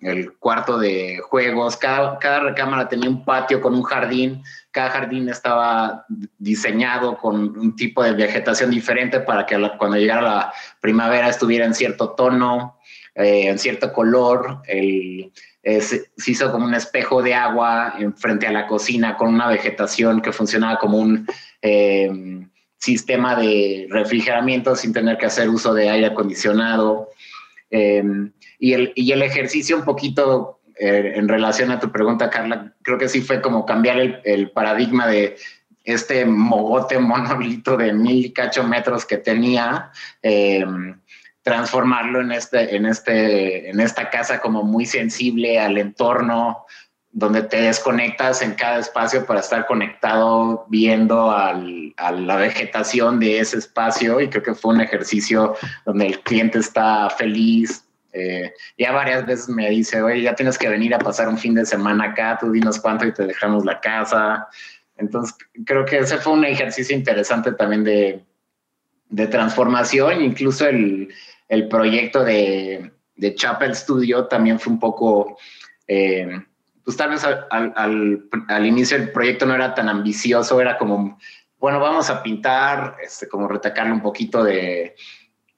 [0.00, 5.28] el cuarto de juegos, cada, cada recámara tenía un patio con un jardín, cada jardín
[5.28, 6.06] estaba
[6.38, 11.74] diseñado con un tipo de vegetación diferente para que cuando llegara la primavera estuviera en
[11.74, 12.78] cierto tono,
[13.14, 14.62] eh, en cierto color.
[14.66, 15.32] El,
[15.62, 19.48] eh, se, hizo como un espejo de agua en frente a la cocina con una
[19.48, 21.26] vegetación que funcionaba como un
[21.60, 22.46] eh,
[22.78, 27.10] sistema de refrigeramiento sin tener que hacer uso de aire acondicionado.
[27.70, 32.98] Y el, y el ejercicio un poquito eh, en relación a tu pregunta, Carla, creo
[32.98, 35.36] que sí fue como cambiar el, paradigma de
[35.84, 39.90] este mogote monolito de mil cacho metros que tenía,
[40.22, 40.64] eh,
[41.42, 46.64] transformarlo en, este, en, este, en esta casa como muy sensible al entorno,
[47.10, 53.40] donde te desconectas en cada espacio para estar conectado viendo al, a la vegetación de
[53.40, 54.20] ese espacio.
[54.20, 59.48] Y creo que fue un ejercicio donde el cliente está feliz, eh, ya varias veces
[59.48, 62.50] me dice, oye, ya tienes que venir a pasar un fin de semana acá, tú
[62.50, 64.48] dinos cuánto y te dejamos la casa.
[64.96, 68.24] Entonces, creo que ese fue un ejercicio interesante también de,
[69.08, 71.08] de transformación, incluso el,
[71.48, 75.38] el proyecto de, de, Chapel Studio también fue un poco,
[75.86, 76.28] eh,
[76.88, 81.18] pues tal vez al, al, al, inicio el proyecto no era tan ambicioso, era como,
[81.58, 84.96] bueno, vamos a pintar, este, como retacarle un poquito de,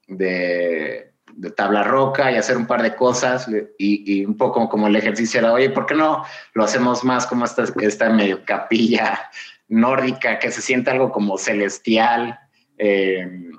[0.09, 1.13] de
[1.55, 5.53] tabla roca y hacer un par de cosas y, un poco como el ejercicio era,
[5.53, 9.29] oye, ¿por qué no lo hacemos más como esta, esta medio capilla
[9.69, 12.37] nórdica que se siente algo como celestial?
[12.77, 13.51] Eh,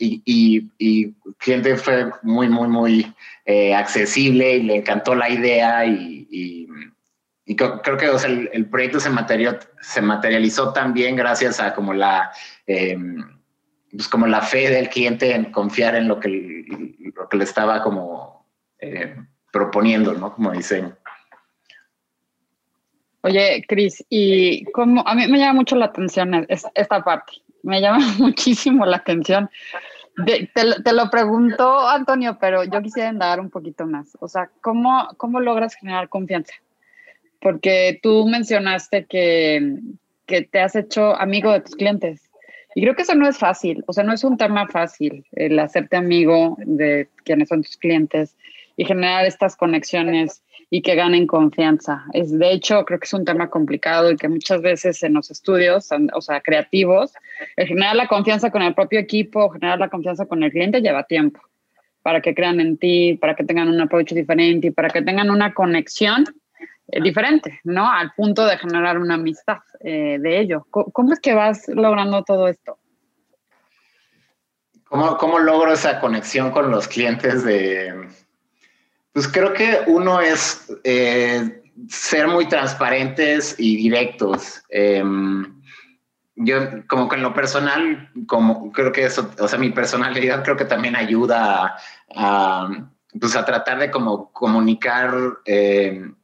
[0.00, 3.14] y, y, y, gente fue muy, muy, muy
[3.44, 6.66] eh, accesible y le encantó la idea y,
[7.54, 8.06] creo, que
[8.52, 9.10] el, proyecto se,
[10.00, 12.32] materializó también gracias a como la...
[12.66, 12.96] Eh,
[13.92, 16.66] pues como la fe del cliente en confiar en lo que,
[17.14, 18.46] lo que le estaba como
[18.78, 19.16] eh,
[19.52, 20.34] proponiendo, ¿no?
[20.34, 20.96] Como diseño.
[23.22, 27.32] Oye, Cris, y como a mí me llama mucho la atención esta parte,
[27.62, 29.50] me llama muchísimo la atención.
[30.54, 34.16] te, lo pregunto, Antonio, pero yo quisiera dar un poquito más.
[34.20, 36.54] O sea, ¿cómo, cómo logras generar confianza?
[37.40, 39.78] Porque tú mencionaste que,
[40.26, 42.30] que te has hecho amigo de tus clientes.
[42.74, 45.58] Y creo que eso no es fácil, o sea, no es un tema fácil el
[45.58, 48.36] hacerte amigo de quienes son tus clientes
[48.76, 52.04] y generar estas conexiones y que ganen confianza.
[52.12, 55.30] Es, de hecho, creo que es un tema complicado y que muchas veces en los
[55.30, 57.14] estudios, o sea, creativos,
[57.56, 61.04] el generar la confianza con el propio equipo, generar la confianza con el cliente lleva
[61.04, 61.40] tiempo
[62.02, 65.30] para que crean en ti, para que tengan un approach diferente y para que tengan
[65.30, 66.24] una conexión
[66.88, 67.90] eh, diferente, ¿no?
[67.90, 70.66] Al punto de generar una amistad eh, de ello.
[70.70, 72.78] ¿Cómo, es que vas logrando todo esto?
[74.84, 78.08] ¿Cómo, ¿Cómo logro esa conexión con los clientes de,
[79.16, 84.62] pues creo que uno es eh, ser muy transparentes y directos.
[84.68, 85.62] Em,
[86.34, 90.58] yo como que en lo personal, como creo que eso, o sea, mi personalidad creo
[90.58, 91.78] que también ayuda
[92.14, 92.68] a,
[93.18, 95.14] pues a tratar de como comunicar
[95.46, 96.14] em,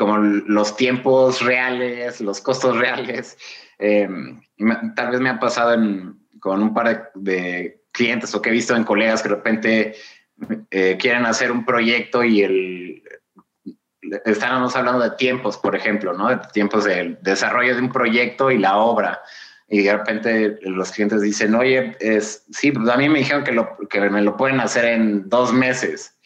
[0.00, 3.36] como los tiempos reales, los costos reales.
[3.78, 4.40] Em,
[4.96, 5.78] tal vez me ha pasado
[6.40, 9.94] con un par de, de, clientes o que he visto en colegas que de repente
[10.70, 13.02] eh, quieren hacer un proyecto y el
[14.24, 16.30] estábamos hablando de tiempos, por ejemplo, ¿no?
[16.30, 19.20] De tiempos del desarrollo de un proyecto y la obra.
[19.68, 23.52] Y de repente los clientes dicen, oye, es, sí, pues a mí me dijeron que,
[23.52, 26.16] lo, que me lo pueden hacer en dos meses,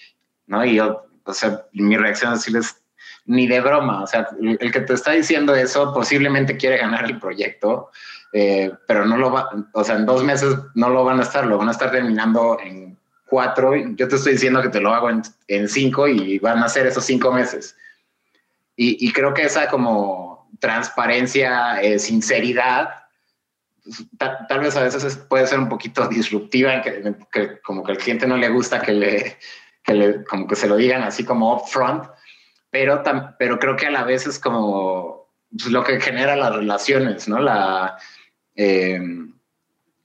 [0.47, 0.65] ¿no?
[0.65, 2.84] Y yo, o sea, mi reacción es decirles,
[3.27, 7.19] ni de broma, o sea, el que te está diciendo eso posiblemente quiere ganar el
[7.19, 7.91] proyecto,
[8.33, 11.47] eh, pero no lo va, o sea, en dos meses no lo van a estar,
[11.47, 15.09] lo van a estar terminando en cuatro, yo te estoy diciendo que te lo hago
[15.11, 17.77] en, cinco y van a ser esos cinco meses.
[18.77, 22.91] Y, creo que esa como transparencia, eh, sinceridad,
[23.85, 27.99] pues, tal, vez a veces puede ser un poquito disruptiva, que, que, como que el
[27.99, 29.39] cliente no le gusta que le,
[29.85, 32.05] que le, como que se lo digan así como upfront,
[32.75, 33.05] pero,
[33.39, 37.39] pero creo que a la vez es como pues, lo que genera las relaciones, ¿no?
[37.39, 37.97] La,
[38.57, 39.01] eh,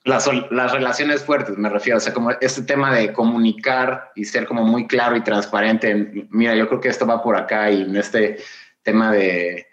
[0.03, 0.27] las,
[0.71, 4.85] relaciones fuertes, me refiero, o sea, como este tema de comunicar y ser como muy
[4.85, 8.37] claro y transparente, mira, yo creo que esto va por acá y en este
[8.83, 9.65] tema de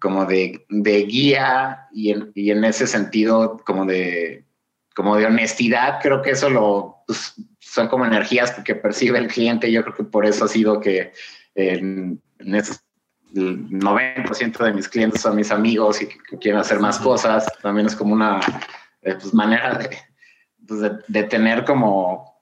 [0.00, 4.44] como de, de guía y en, y en, ese sentido como de,
[4.96, 9.70] como de honestidad, creo que eso lo, pues, son como energías que percibe el cliente,
[9.70, 11.12] yo creo que por eso ha sido que
[11.54, 12.84] en, en esos
[13.34, 17.86] el 90% de mis clientes son mis amigos y que quieren hacer más cosas, también
[17.86, 18.40] es como una
[19.02, 19.78] eh, pues, manera
[20.66, 22.40] pues, de, de, tener como,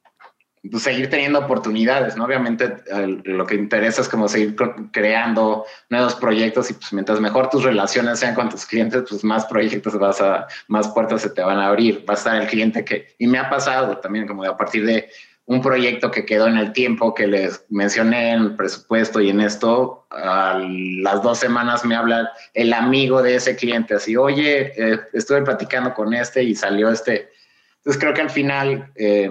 [0.71, 2.25] pues, seguir teniendo oportunidades, ¿no?
[2.25, 2.77] Obviamente
[3.25, 4.55] lo que interesa es como seguir
[4.93, 9.47] creando nuevos proyectos y pues mientras mejor tus relaciones sean con tus clientes, pues más
[9.47, 12.85] proyectos vas a, más puertas se te van a abrir, va a estar el cliente
[12.85, 15.09] que, y me ha pasado también como de a partir de
[15.47, 20.07] un proyecto que quedó en el tiempo que les mencioné en presupuesto y en esto,
[20.11, 25.43] a las dos semanas me habla el amigo de ese cliente así, oye, eh, estuve
[25.43, 27.31] platicando con este y salió este.
[27.79, 29.31] Entonces creo que al final, eh,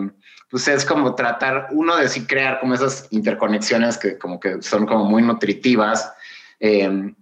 [0.49, 4.85] pues es como tratar, uno de sí crear como esas interconexiones que como que son
[4.85, 6.13] como muy nutritivas.
[6.59, 7.13] Eh,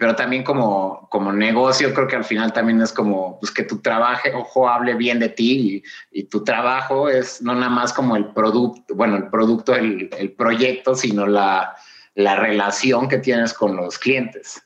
[0.00, 3.82] pero también como, como negocio creo que al final también es como pues que tu
[3.82, 8.32] trabajo, ojo, hable bien de ti y, tu trabajo es no nada más como el
[8.32, 11.76] producto, bueno, el producto, el, el proyecto, sino la,
[12.14, 14.62] la relación que tienes con los clientes.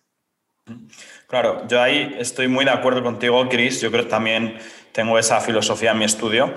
[1.27, 3.81] Claro, yo ahí estoy muy de acuerdo contigo, Chris.
[3.81, 4.57] Yo creo que también
[4.93, 6.55] tengo esa filosofía en mi estudio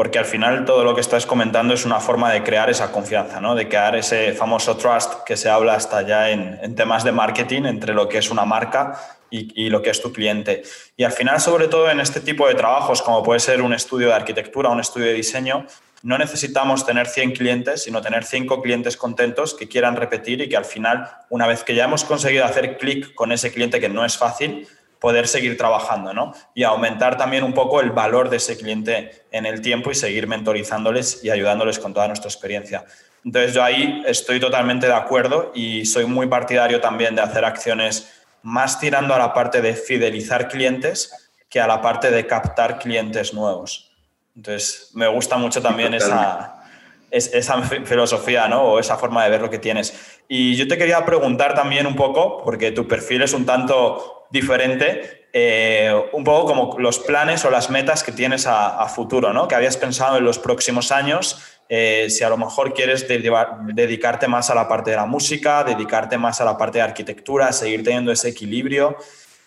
[0.00, 3.38] porque al final todo lo que estás comentando es una forma de crear esa confianza,
[3.38, 3.54] ¿no?
[3.54, 7.92] de crear ese famoso trust que se habla hasta ya en, temas de marketing entre
[7.92, 10.62] lo que es una marca y, lo que es tu cliente.
[10.96, 14.08] Y al final, sobre todo en este tipo de trabajos, como puede ser un estudio
[14.08, 15.66] de arquitectura, un estudio de diseño,
[16.02, 20.56] no necesitamos tener 100 clientes, sino tener 5 clientes contentos que quieran repetir y que
[20.56, 24.06] al final, una vez que ya hemos conseguido hacer clic con ese cliente, que no
[24.06, 24.66] es fácil,
[25.00, 26.34] poder seguir trabajando, ¿no?
[26.54, 30.26] Y aumentar también un poco el valor de ese cliente en el tiempo y seguir
[30.26, 32.84] mentorizándoles y ayudándoles con toda nuestra experiencia.
[33.24, 38.12] Entonces yo ahí estoy totalmente de acuerdo y soy muy partidario también de hacer acciones
[38.42, 43.34] más tirando a la parte de fidelizar clientes que a la parte de captar clientes
[43.34, 43.90] nuevos.
[44.36, 46.62] Entonces me gusta mucho también esa,
[47.10, 48.62] esa filosofía ¿no?
[48.62, 50.20] o esa forma de ver lo que tienes.
[50.28, 55.28] Y yo te quería preguntar también un poco, porque tu perfil es un tanto diferente,
[55.32, 59.46] eh, un poco como los planes o las metas que tienes a, futuro, ¿no?
[59.46, 64.50] Que habías pensado en los próximos años, eh, si a lo mejor quieres dedicarte más
[64.50, 68.10] a la parte de la música, dedicarte más a la parte de arquitectura, seguir teniendo
[68.10, 68.96] ese equilibrio.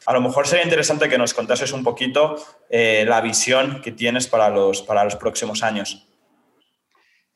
[0.05, 2.36] A lo mejor sería interesante que nos contases un poquito
[2.70, 6.07] eh, la visión que tienes para los, para los próximos años.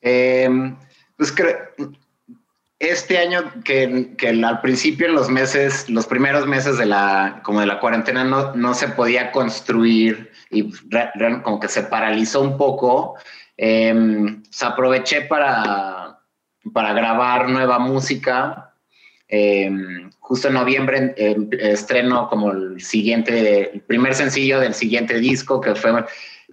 [0.00, 1.58] pues creo,
[2.78, 7.60] este año que, que, al principio en los meses, los primeros meses de la, como
[7.60, 10.70] de la cuarentena no, no se podía construir y
[11.42, 13.16] como que se paralizó un poco,
[13.56, 13.92] eh,
[14.62, 16.20] aproveché para,
[16.72, 18.64] para grabar nueva música.
[19.30, 25.60] Em, justo en noviembre em, estreno como el siguiente, el primer sencillo del siguiente disco,
[25.60, 26.04] que fue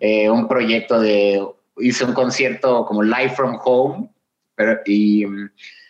[0.01, 1.41] eh, un proyecto de,
[1.78, 4.09] hice un concierto como Live from Home,
[4.55, 5.26] pero, y,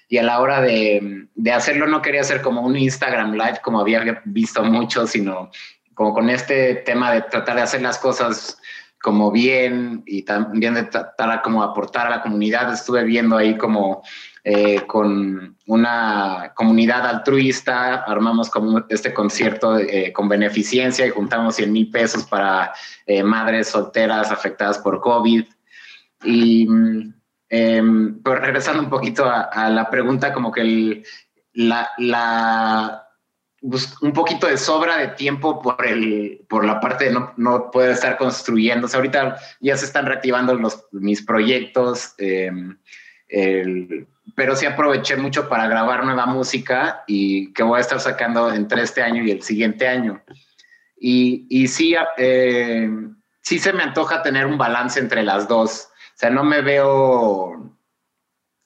[0.08, 3.80] y, a la hora de, de, hacerlo no quería hacer como un Instagram Live como
[3.80, 5.50] había visto mucho, sino
[5.94, 8.58] como con este tema de tratar de hacer las cosas
[9.06, 12.74] como bien y también de tratar como aportar a la comunidad.
[12.74, 14.02] Estuve viendo ahí como
[14.44, 21.72] eh, con una comunidad altruista, armamos como este concierto eh, con beneficencia y juntamos 100
[21.72, 22.74] mil pesos para
[23.06, 25.46] eh, madres solteras afectadas por COVID.
[26.24, 26.68] Y
[27.50, 31.06] em, pues regresando un poquito a, la pregunta, como que el,
[34.02, 37.92] un poquito de sobra de tiempo por, el, por la parte de no, no poder
[37.92, 38.88] estar construyendo.
[38.94, 42.78] ahorita ya se están reactivando los, mis proyectos, em,
[44.36, 48.82] pero sí aproveché mucho para grabar nueva música y que voy a estar sacando entre
[48.82, 50.22] este año y el siguiente año.
[50.98, 52.90] Y, y sí, eh,
[53.42, 55.90] sí se me antoja tener un balance entre las dos.
[56.16, 57.76] Sea, no me veo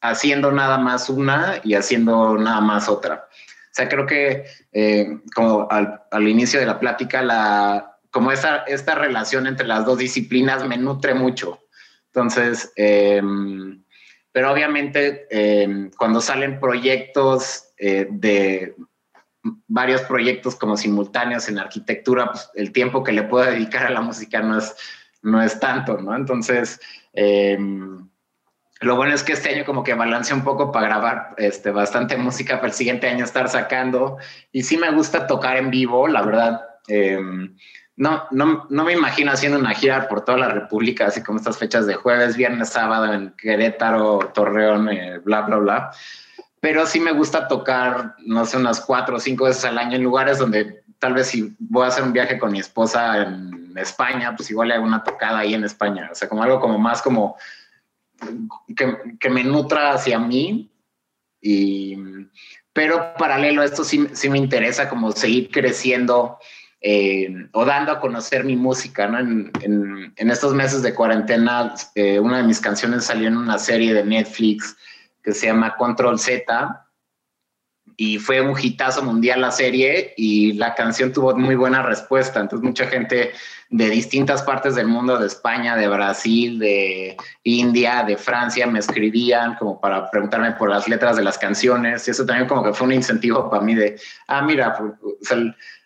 [0.02, 3.28] haciendo nada más una y haciendo nada más otra.
[3.28, 8.96] O sea, creo que eh, como al, inicio de la plática, la, como esta, esta
[8.96, 11.60] relación entre las dos disciplinas me nutre mucho.
[12.08, 13.22] Entonces, eh,
[14.32, 18.76] pero obviamente eh, cuando salen proyectos de
[19.68, 24.02] varios proyectos como simultáneos en arquitectura, pues el tiempo que le puedo dedicar a la
[24.02, 24.76] música no es,
[25.22, 26.16] no es tanto, ¿no?
[26.16, 26.80] Entonces,
[28.82, 32.16] lo bueno es que este año como que balance un poco para grabar este, bastante
[32.16, 34.18] música para el siguiente año estar sacando.
[34.52, 36.62] Y sí me gusta tocar en vivo, la verdad.
[36.88, 37.56] Em,
[37.98, 41.58] no, no, no, me imagino haciendo una gira por toda la República, así como estas
[41.58, 45.92] fechas de jueves, viernes, sábado en Querétaro, Torreón, eh, bla, bla, bla.
[46.62, 50.04] Pero sí me gusta tocar, no sé, unas cuatro o cinco veces al año en
[50.04, 54.36] lugares donde tal vez si voy a hacer un viaje con mi esposa en España,
[54.36, 56.10] pues igual hay una tocada ahí en España.
[56.12, 57.38] O sea, como algo como más como
[58.76, 60.72] que, me nutra hacia mí.
[61.42, 61.98] Y,
[62.74, 66.38] pero paralelo a esto sí, sí me interesa como seguir creciendo
[66.82, 69.08] eh, o dando a conocer mi música.
[69.08, 69.20] ¿no?
[69.20, 69.52] En,
[70.16, 74.04] en, estos meses de cuarentena, eh, una de mis canciones salió en una serie de
[74.04, 74.76] Netflix
[75.24, 76.89] que se llama Control Z
[78.02, 82.40] y fue un hitazo mundial la serie y la canción tuvo muy buena respuesta.
[82.40, 83.34] Entonces mucha gente
[83.70, 89.56] de distintas partes del mundo, de España, de Brasil, de India, de Francia, me escribían
[89.56, 92.88] como para preguntarme por las letras de las canciones y eso también como que fue
[92.88, 95.36] un incentivo para mí de, ah, mira, pues,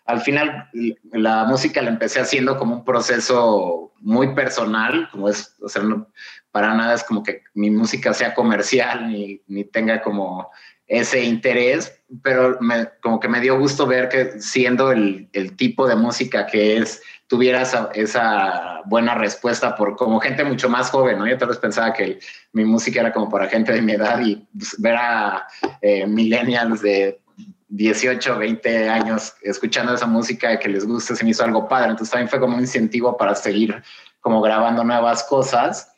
[0.06, 0.68] al final
[1.10, 6.06] la música la empecé haciendo como un proceso muy personal, como es, o sea, no,
[6.52, 10.48] para nada es como que mi música sea comercial ni, ni tenga como
[10.94, 15.86] ese interés, pero me, como que me dio gusto ver que siendo el, el tipo
[15.86, 17.62] de música que es, tuviera
[17.94, 21.26] esa, buena respuesta por como gente mucho más joven, ¿no?
[21.26, 22.18] Yo tal vez pensaba que
[22.52, 25.46] mi música era como para gente de mi edad y pues, ver a
[25.80, 27.20] eh, millennials de
[27.68, 31.90] 18, 20 años escuchando esa música que les gusta, se me hizo algo padre.
[31.90, 33.82] Entonces también fue como un incentivo para seguir
[34.20, 35.93] como grabando nuevas cosas.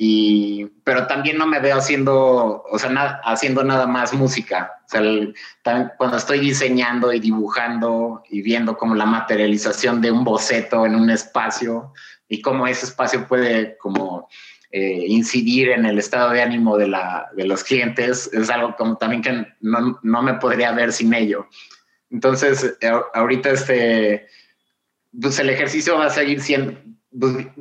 [0.00, 4.80] Y, pero también no me veo haciendo, o sea, nada, haciendo nada más música.
[4.86, 5.02] O sea,
[5.62, 10.94] también cuando estoy diseñando y dibujando y viendo como la materialización de un boceto en
[10.94, 11.92] un espacio
[12.28, 14.28] y cómo ese espacio puede como
[14.70, 18.98] eh, incidir en el estado de ánimo de, la, de los clientes, es algo como
[18.98, 21.48] también que no, no me podría ver sin ello.
[22.08, 22.78] Entonces,
[23.14, 24.28] ahorita este,
[25.20, 26.78] pues el ejercicio va a seguir siendo,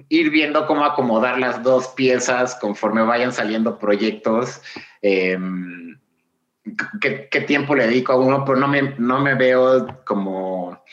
[0.09, 4.61] ir viendo cómo acomodar las dos piezas conforme vayan saliendo proyectos.
[5.01, 5.97] Em,
[7.01, 10.83] qué, tiempo le dedico a uno, pero no me, no me veo como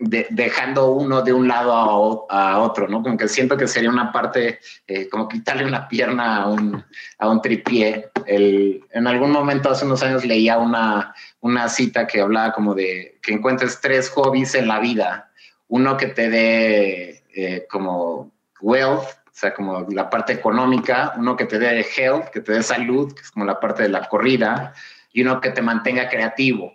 [0.00, 3.02] dejando uno de un lado a, otro, ¿no?
[3.02, 6.82] Como que siento que sería una parte, eh, como quitarle una pierna a un,
[7.18, 8.10] a un tripié.
[8.24, 13.18] El, en algún momento, hace unos años, leía una, una cita que hablaba como de
[13.22, 15.30] que encuentres tres hobbies en la vida.
[15.68, 21.46] Uno que te dé eh, como wealth, o sea, como la parte económica, uno que
[21.46, 24.74] te dé health, que te dé salud, que es como la parte de la corrida,
[25.12, 26.72] y uno que te mantenga creativo.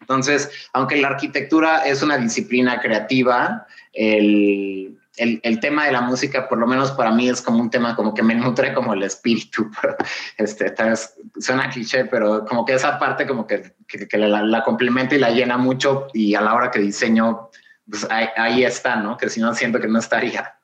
[0.00, 6.58] Entonces, aunque la arquitectura es una disciplina creativa, el, el, tema de la música, por
[6.58, 9.70] lo menos para mí, es como un tema como que me nutre como el espíritu.
[10.38, 14.64] Este, tal vez suena cliché, pero como que esa parte como que, que, la, la,
[14.64, 17.50] complementa y la llena mucho y a la hora que diseño
[17.88, 19.16] pues ahí, está, ¿no?
[19.16, 20.54] Que si no, siento que no estaría.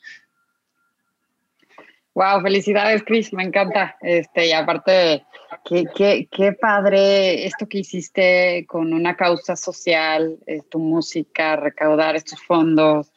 [2.15, 3.97] Wow, felicidades, Chris, me encanta.
[4.01, 5.25] Este, y aparte,
[5.65, 12.17] Qué, qué, qué, padre esto que hiciste con una causa social, eh, tu música, recaudar
[12.17, 13.13] estos fondos.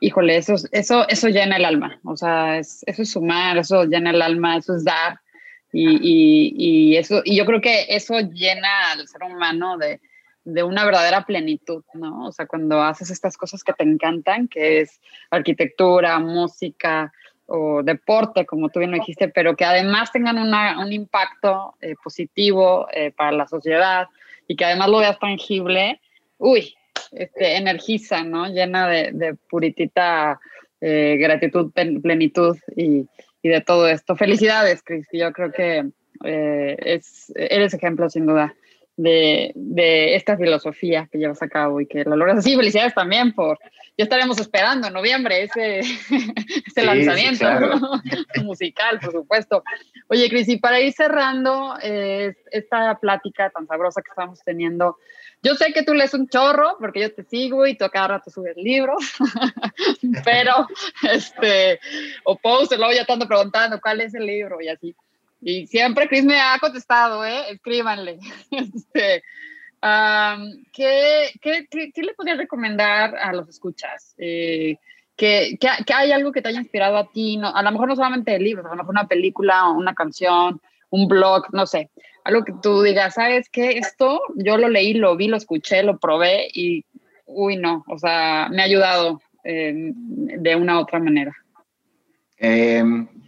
[0.00, 2.00] Híjole, eso, eso, eso llena el alma.
[2.04, 5.20] O sea, eso es sumar, eso llena el alma, eso es dar.
[5.72, 10.00] Y, y, y, eso, y yo creo que eso llena al ser humano de,
[10.44, 12.26] de una verdadera plenitud, ¿no?
[12.26, 17.12] O sea, cuando haces estas cosas que te encantan, que es arquitectura, música
[17.46, 22.86] o deporte, como tú bien lo dijiste, pero que además tengan un impacto eh, positivo
[22.92, 24.08] eh, para la sociedad
[24.46, 26.00] y que además lo veas tangible,
[26.38, 26.74] uy,
[27.12, 28.46] este, energiza, ¿no?
[28.46, 30.40] Llena de, puritita
[30.80, 33.06] eh, gratitud, plenitud y,
[33.42, 34.16] de todo esto.
[34.16, 35.84] Felicidades, Cris, yo creo que
[36.22, 38.54] es, eres ejemplo sin duda
[38.96, 42.56] de, de, esta filosofía que llevas a cabo y que lo logras así.
[42.56, 43.58] Felicidades también por,
[43.96, 45.80] ya estaremos esperando en noviembre ese,
[46.66, 47.46] ese lanzamiento
[48.44, 49.62] musical, por supuesto.
[50.08, 54.98] Oye, Cris, y para ir cerrando eh, esta plática tan sabrosa que estamos teniendo,
[55.42, 58.08] yo sé que tú lees un chorro porque yo te sigo y tú a cada
[58.08, 59.02] rato subes libros,
[60.24, 60.66] pero,
[61.10, 61.80] este,
[62.24, 64.94] o post, luego ya te ando preguntando cuál es el libro y así.
[65.46, 67.50] Y siempre Chris me ha contestado, ¿eh?
[67.50, 68.18] Escríbanle.
[68.50, 69.22] Este,
[70.72, 74.14] ¿qué, qué, qué, le podrías recomendar a los escuchas?
[74.16, 74.78] Eh,
[75.16, 77.94] que, que, hay algo que te haya inspirado a ti, no, a lo mejor no
[77.94, 81.90] solamente libros, a lo mejor una película, una canción, un blog, no sé,
[82.24, 83.76] algo que tú digas, ¿sabes qué?
[83.76, 86.86] Esto yo lo leí, lo vi, lo escuché, lo probé y,
[87.26, 91.32] uy, no, o sea, me ha ayudado eh, de una u otra manera.
[92.38, 92.82] Eh,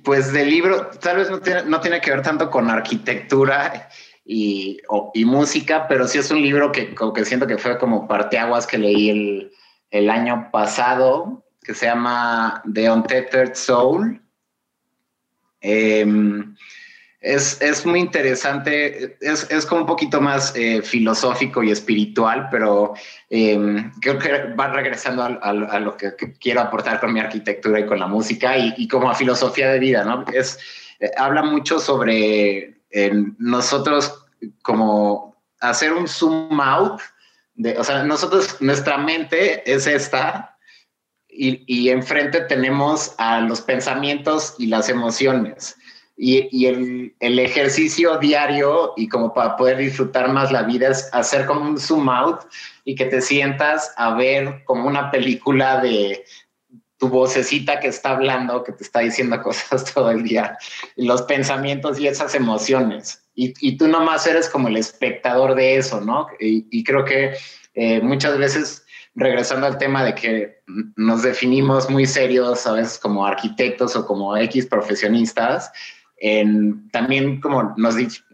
[0.07, 3.88] pues del libro, tal vez no tiene, no tiene que ver tanto con arquitectura
[4.24, 4.78] y,
[5.24, 9.50] música, pero sí es un libro que, que siento que fue como parteaguas que leí
[9.90, 14.22] el, año pasado, que se llama The Untethered Soul.
[15.61, 16.07] Eh,
[17.26, 22.94] es, muy interesante, es, es, como un poquito más eh, filosófico y espiritual, pero
[23.30, 27.98] em, creo que va regresando a, lo que, quiero aportar con mi arquitectura y con
[27.98, 30.24] la música y, como a filosofía de vida, ¿no?
[30.32, 30.58] Es,
[31.00, 32.76] eh, habla mucho sobre
[33.38, 34.24] nosotros
[34.62, 37.00] como hacer un zoom out,
[37.54, 40.56] de, o sea, nosotros, nuestra mente es esta
[41.28, 45.76] y, y enfrente tenemos a los pensamientos y las emociones
[46.16, 51.44] y, el, el, ejercicio diario y como para poder disfrutar más la vida es hacer
[51.44, 52.40] como un zoom out
[52.84, 56.24] y que te sientas a ver como una película de
[56.98, 60.56] tu vocecita que está hablando, que te está diciendo cosas todo el día,
[60.96, 63.22] los pensamientos y esas emociones.
[63.34, 66.28] Y, y tú nomás eres como el espectador de eso, ¿no?
[66.40, 67.34] Y, y creo que
[67.74, 70.62] eh, muchas veces regresando al tema de que
[70.96, 75.72] nos definimos muy serios a veces como arquitectos o como X profesionistas,
[76.90, 77.74] también como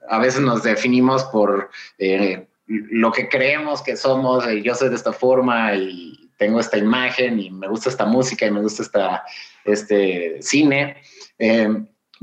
[0.09, 5.13] a veces nos definimos por eh, lo que creemos que somos, yo soy de esta
[5.13, 9.25] forma y tengo esta imagen y me gusta esta música y me gusta
[9.65, 10.97] este cine,
[11.39, 11.69] eh,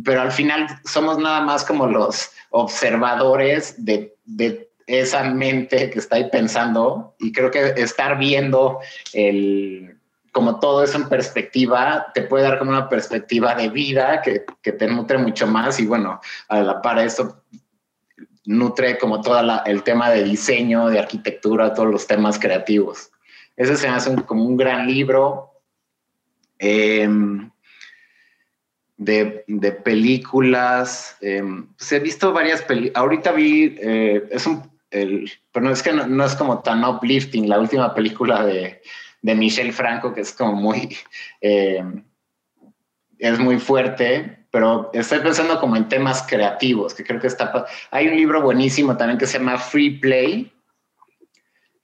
[0.04, 4.16] pero al final somos nada más como los observadores de
[4.88, 8.80] esa mente que está ahí pensando y creo que estar viendo
[9.14, 9.99] el
[10.32, 14.72] como todo eso en perspectiva, te puede dar como una perspectiva de vida que, que
[14.72, 17.44] te nutre mucho más y bueno, a la par eso
[18.50, 23.12] nutre como todo el tema de diseño, de arquitectura, todos los temas creativos.
[23.56, 25.52] Ese se hace como un gran libro
[26.58, 27.52] em,
[28.98, 31.16] de, de, películas.
[31.22, 32.96] Em, pues he visto varias películas.
[32.96, 37.48] Ahorita vi, eh, es un, el, pero no es que no es como tan uplifting,
[37.48, 38.82] la última película de
[39.22, 40.98] de Michel Franco, que es como muy,
[41.42, 41.84] eh,
[43.18, 47.66] es muy fuerte, pero estoy pensando como en temas creativos, que creo que está...
[47.92, 50.52] Hay un libro buenísimo también que se llama Free Play,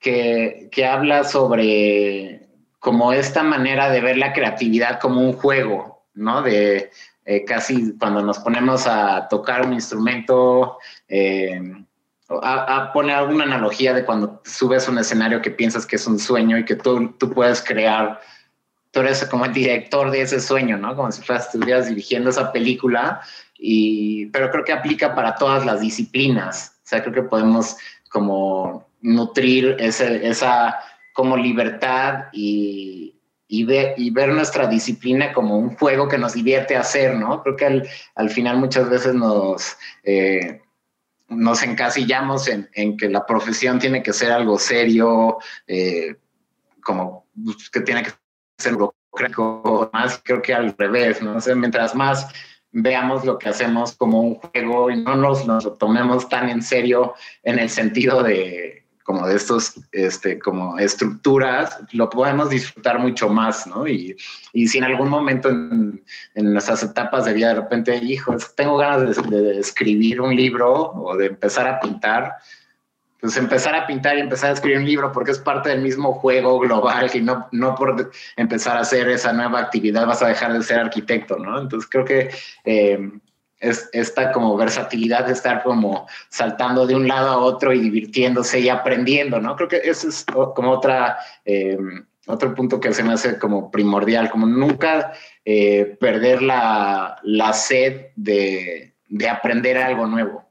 [0.00, 2.46] que, que habla sobre
[2.78, 6.42] como esta manera de ver la creatividad como un juego, ¿no?
[6.42, 6.90] De
[7.24, 10.78] eh, casi cuando nos ponemos a tocar un instrumento,
[11.08, 11.60] eh,
[12.28, 16.58] a, poner alguna analogía de cuando subes un escenario que piensas que es un sueño
[16.58, 18.20] y que tú, tú puedes crear,
[18.90, 20.96] tú eres como el director de ese sueño, ¿no?
[20.96, 23.20] Como si estuvieras dirigiendo esa película,
[23.58, 26.76] y, pero creo que aplica para todas las disciplinas.
[26.84, 27.76] O sea, creo que podemos
[28.10, 30.78] como nutrir ese, esa
[31.12, 33.14] como libertad y,
[33.48, 33.66] y,
[33.96, 37.42] y ver nuestra disciplina como un juego que nos divierte hacer, ¿no?
[37.42, 39.76] Creo que al, al final muchas veces nos...
[40.02, 40.60] Eh,
[41.28, 46.16] nos encasillamos en, que la profesión tiene que ser algo serio, eh,
[46.82, 48.12] como pues, que tiene que
[48.58, 51.36] ser burocrático, más creo que al revés, ¿no?
[51.56, 52.28] mientras más
[52.70, 56.62] veamos lo que hacemos como un juego y no nos, nos lo tomemos tan en
[56.62, 63.28] serio en el sentido de como de estos, este, como estructuras, lo podemos disfrutar mucho
[63.28, 63.86] más, ¿no?
[63.86, 64.16] Y,
[64.52, 66.02] y si en algún momento en,
[66.34, 70.72] en, nuestras etapas de vida de repente, hijo, tengo ganas de, de, escribir un libro
[70.74, 72.32] o de empezar a pintar,
[73.20, 76.12] pues empezar a pintar y empezar a escribir un libro porque es parte del mismo
[76.14, 80.52] juego global y no, no por empezar a hacer esa nueva actividad vas a dejar
[80.52, 81.60] de ser arquitecto, ¿no?
[81.60, 82.28] Entonces creo que...
[82.64, 83.08] Eh,
[83.60, 88.60] es esta como versatilidad de estar como saltando de un lado a otro y divirtiéndose
[88.60, 89.56] y aprendiendo, ¿no?
[89.56, 91.78] Creo que eso es como otra, eh,
[92.26, 95.12] otro punto que se me hace como primordial, como nunca
[95.44, 100.45] eh, perder la, la sed de, de aprender algo nuevo.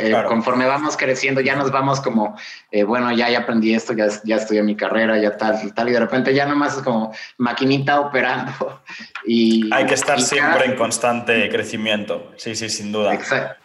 [0.00, 2.36] Eh, conforme vamos creciendo, ya nos vamos como,
[2.70, 5.92] eh, bueno, ya, ya aprendí esto, ya, ya estudié mi carrera, ya tal, tal, y
[5.92, 8.82] de repente ya nomás es como maquinita operando.
[9.30, 13.12] Y, Hay que estar siempre en constante crecimiento, sí, sí, sin duda.
[13.12, 13.62] Exacto.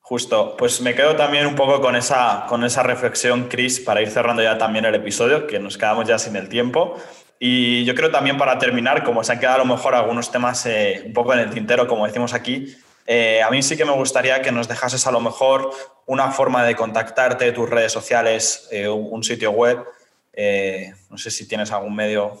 [0.00, 4.10] Justo, pues me quedo también un poco con esa, con esa reflexión, Chris, para ir
[4.10, 6.96] cerrando ya también el episodio, que nos quedamos ya sin el tiempo.
[7.38, 10.64] Y yo creo también para terminar, como se han quedado a lo mejor algunos temas
[10.66, 12.76] eh, un poco en el tintero, como decimos aquí,
[13.06, 15.70] eh, a mí sí que me gustaría que nos dejases a lo mejor
[16.06, 19.84] una forma de contactarte, tus redes sociales, eh, un sitio web.
[20.32, 22.40] Eh, no sé si tienes algún medio.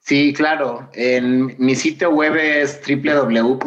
[0.00, 0.88] Sí, claro.
[0.92, 3.66] En, mi sitio web es www.goco.mx.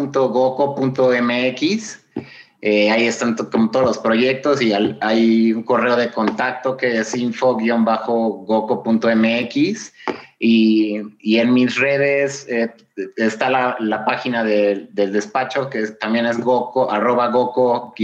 [2.62, 4.72] ahí están como todos los proyectos y
[5.02, 9.93] hay un correo de contacto que es info-goco.mx.
[10.41, 12.73] Y, en mis redes eh,
[13.17, 17.97] está la, página de, del despacho, que también es goco, arroba goco-mx,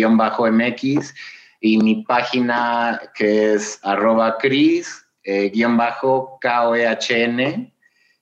[1.61, 7.73] y mi página que es arroba cris, eh, guion bajo K-O-E-H-N,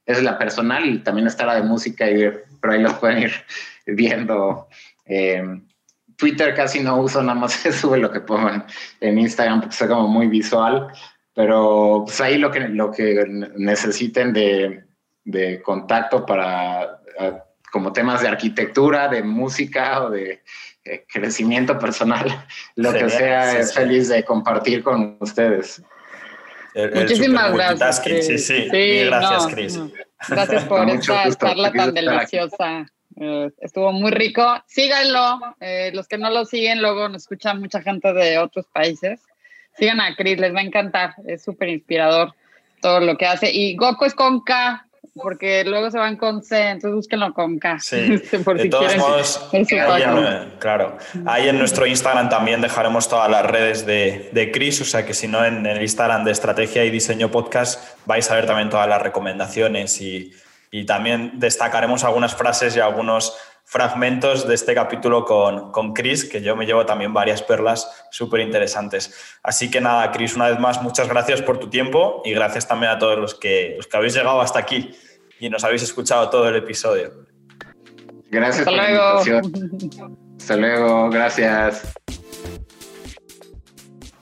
[0.05, 3.34] es la personal y también está la de música, y, pero ahí los pueden ir
[3.88, 4.68] viendo.
[5.05, 5.43] Eh,
[6.18, 8.64] Twitter casi no uso, nada más sube lo que pongo en,
[9.01, 10.88] en Instagram porque soy como muy visual
[11.34, 13.26] pero pues ahí lo que, lo que
[13.58, 14.84] necesiten de,
[15.24, 17.00] de contacto para
[17.74, 20.44] como temas de arquitectura, de música o de,
[21.12, 25.82] crecimiento personal, lo que sea, es feliz de compartir con ustedes.
[26.76, 28.02] Muchísimas gracias.
[28.02, 28.28] Chris.
[28.28, 29.80] Sí, sí, sí gracias, Chris.
[30.28, 32.86] Gracias por esta charla tan deliciosa.
[33.20, 34.44] Eh, estuvo muy rico.
[34.68, 35.40] Síganlo.
[35.60, 39.22] Eh, los que no lo siguen, luego nos escuchan mucha gente de otros países.
[39.78, 41.16] Sigan a Chris, les va a encantar.
[41.28, 42.34] Es súper inspirador
[42.82, 43.52] todo lo que hace.
[43.52, 47.78] Y Goku es con K, porque luego se van con C, entonces búsquenlo con K.
[47.80, 49.50] Sí, por de todos modos,
[50.60, 50.98] claro.
[51.26, 55.14] Ahí en nuestro Instagram también dejaremos todas las redes de, de Chris, o sea que
[55.14, 58.88] si no, en el Instagram de Estrategia y Diseño Podcast vais a ver también todas
[58.88, 60.34] las recomendaciones y,
[60.72, 66.41] y también destacaremos algunas frases y algunos fragmentos de este capítulo con, con Chris, que
[66.41, 69.14] yo me llevo también varias perlas súper interesantes.
[69.41, 72.91] Así que nada, Chris, una vez más, muchas gracias por tu tiempo y gracias también
[72.91, 74.91] a todos los que, los que habéis llegado hasta aquí
[75.39, 77.11] y nos habéis escuchado todo el episodio.
[78.30, 79.24] Gracias Hasta por luego.
[79.26, 80.18] la invitación.
[80.39, 81.93] Hasta luego, gracias.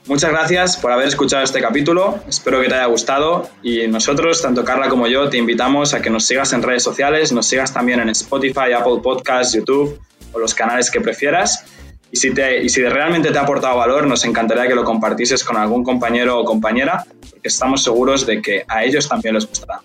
[0.06, 4.64] Muchas gracias por haber escuchado este capítulo, espero que te haya gustado y nosotros, tanto
[4.64, 8.00] Carla como yo, te invitamos a que nos sigas en redes sociales, nos sigas también
[8.00, 10.00] en Spotify, Apple Podcasts, YouTube
[10.32, 11.64] o los canales que prefieras.
[12.10, 15.44] Y si, te, y si realmente te ha aportado valor, nos encantaría que lo compartieses
[15.44, 19.80] con algún compañero o compañera, porque estamos seguros de que a ellos también les gustará.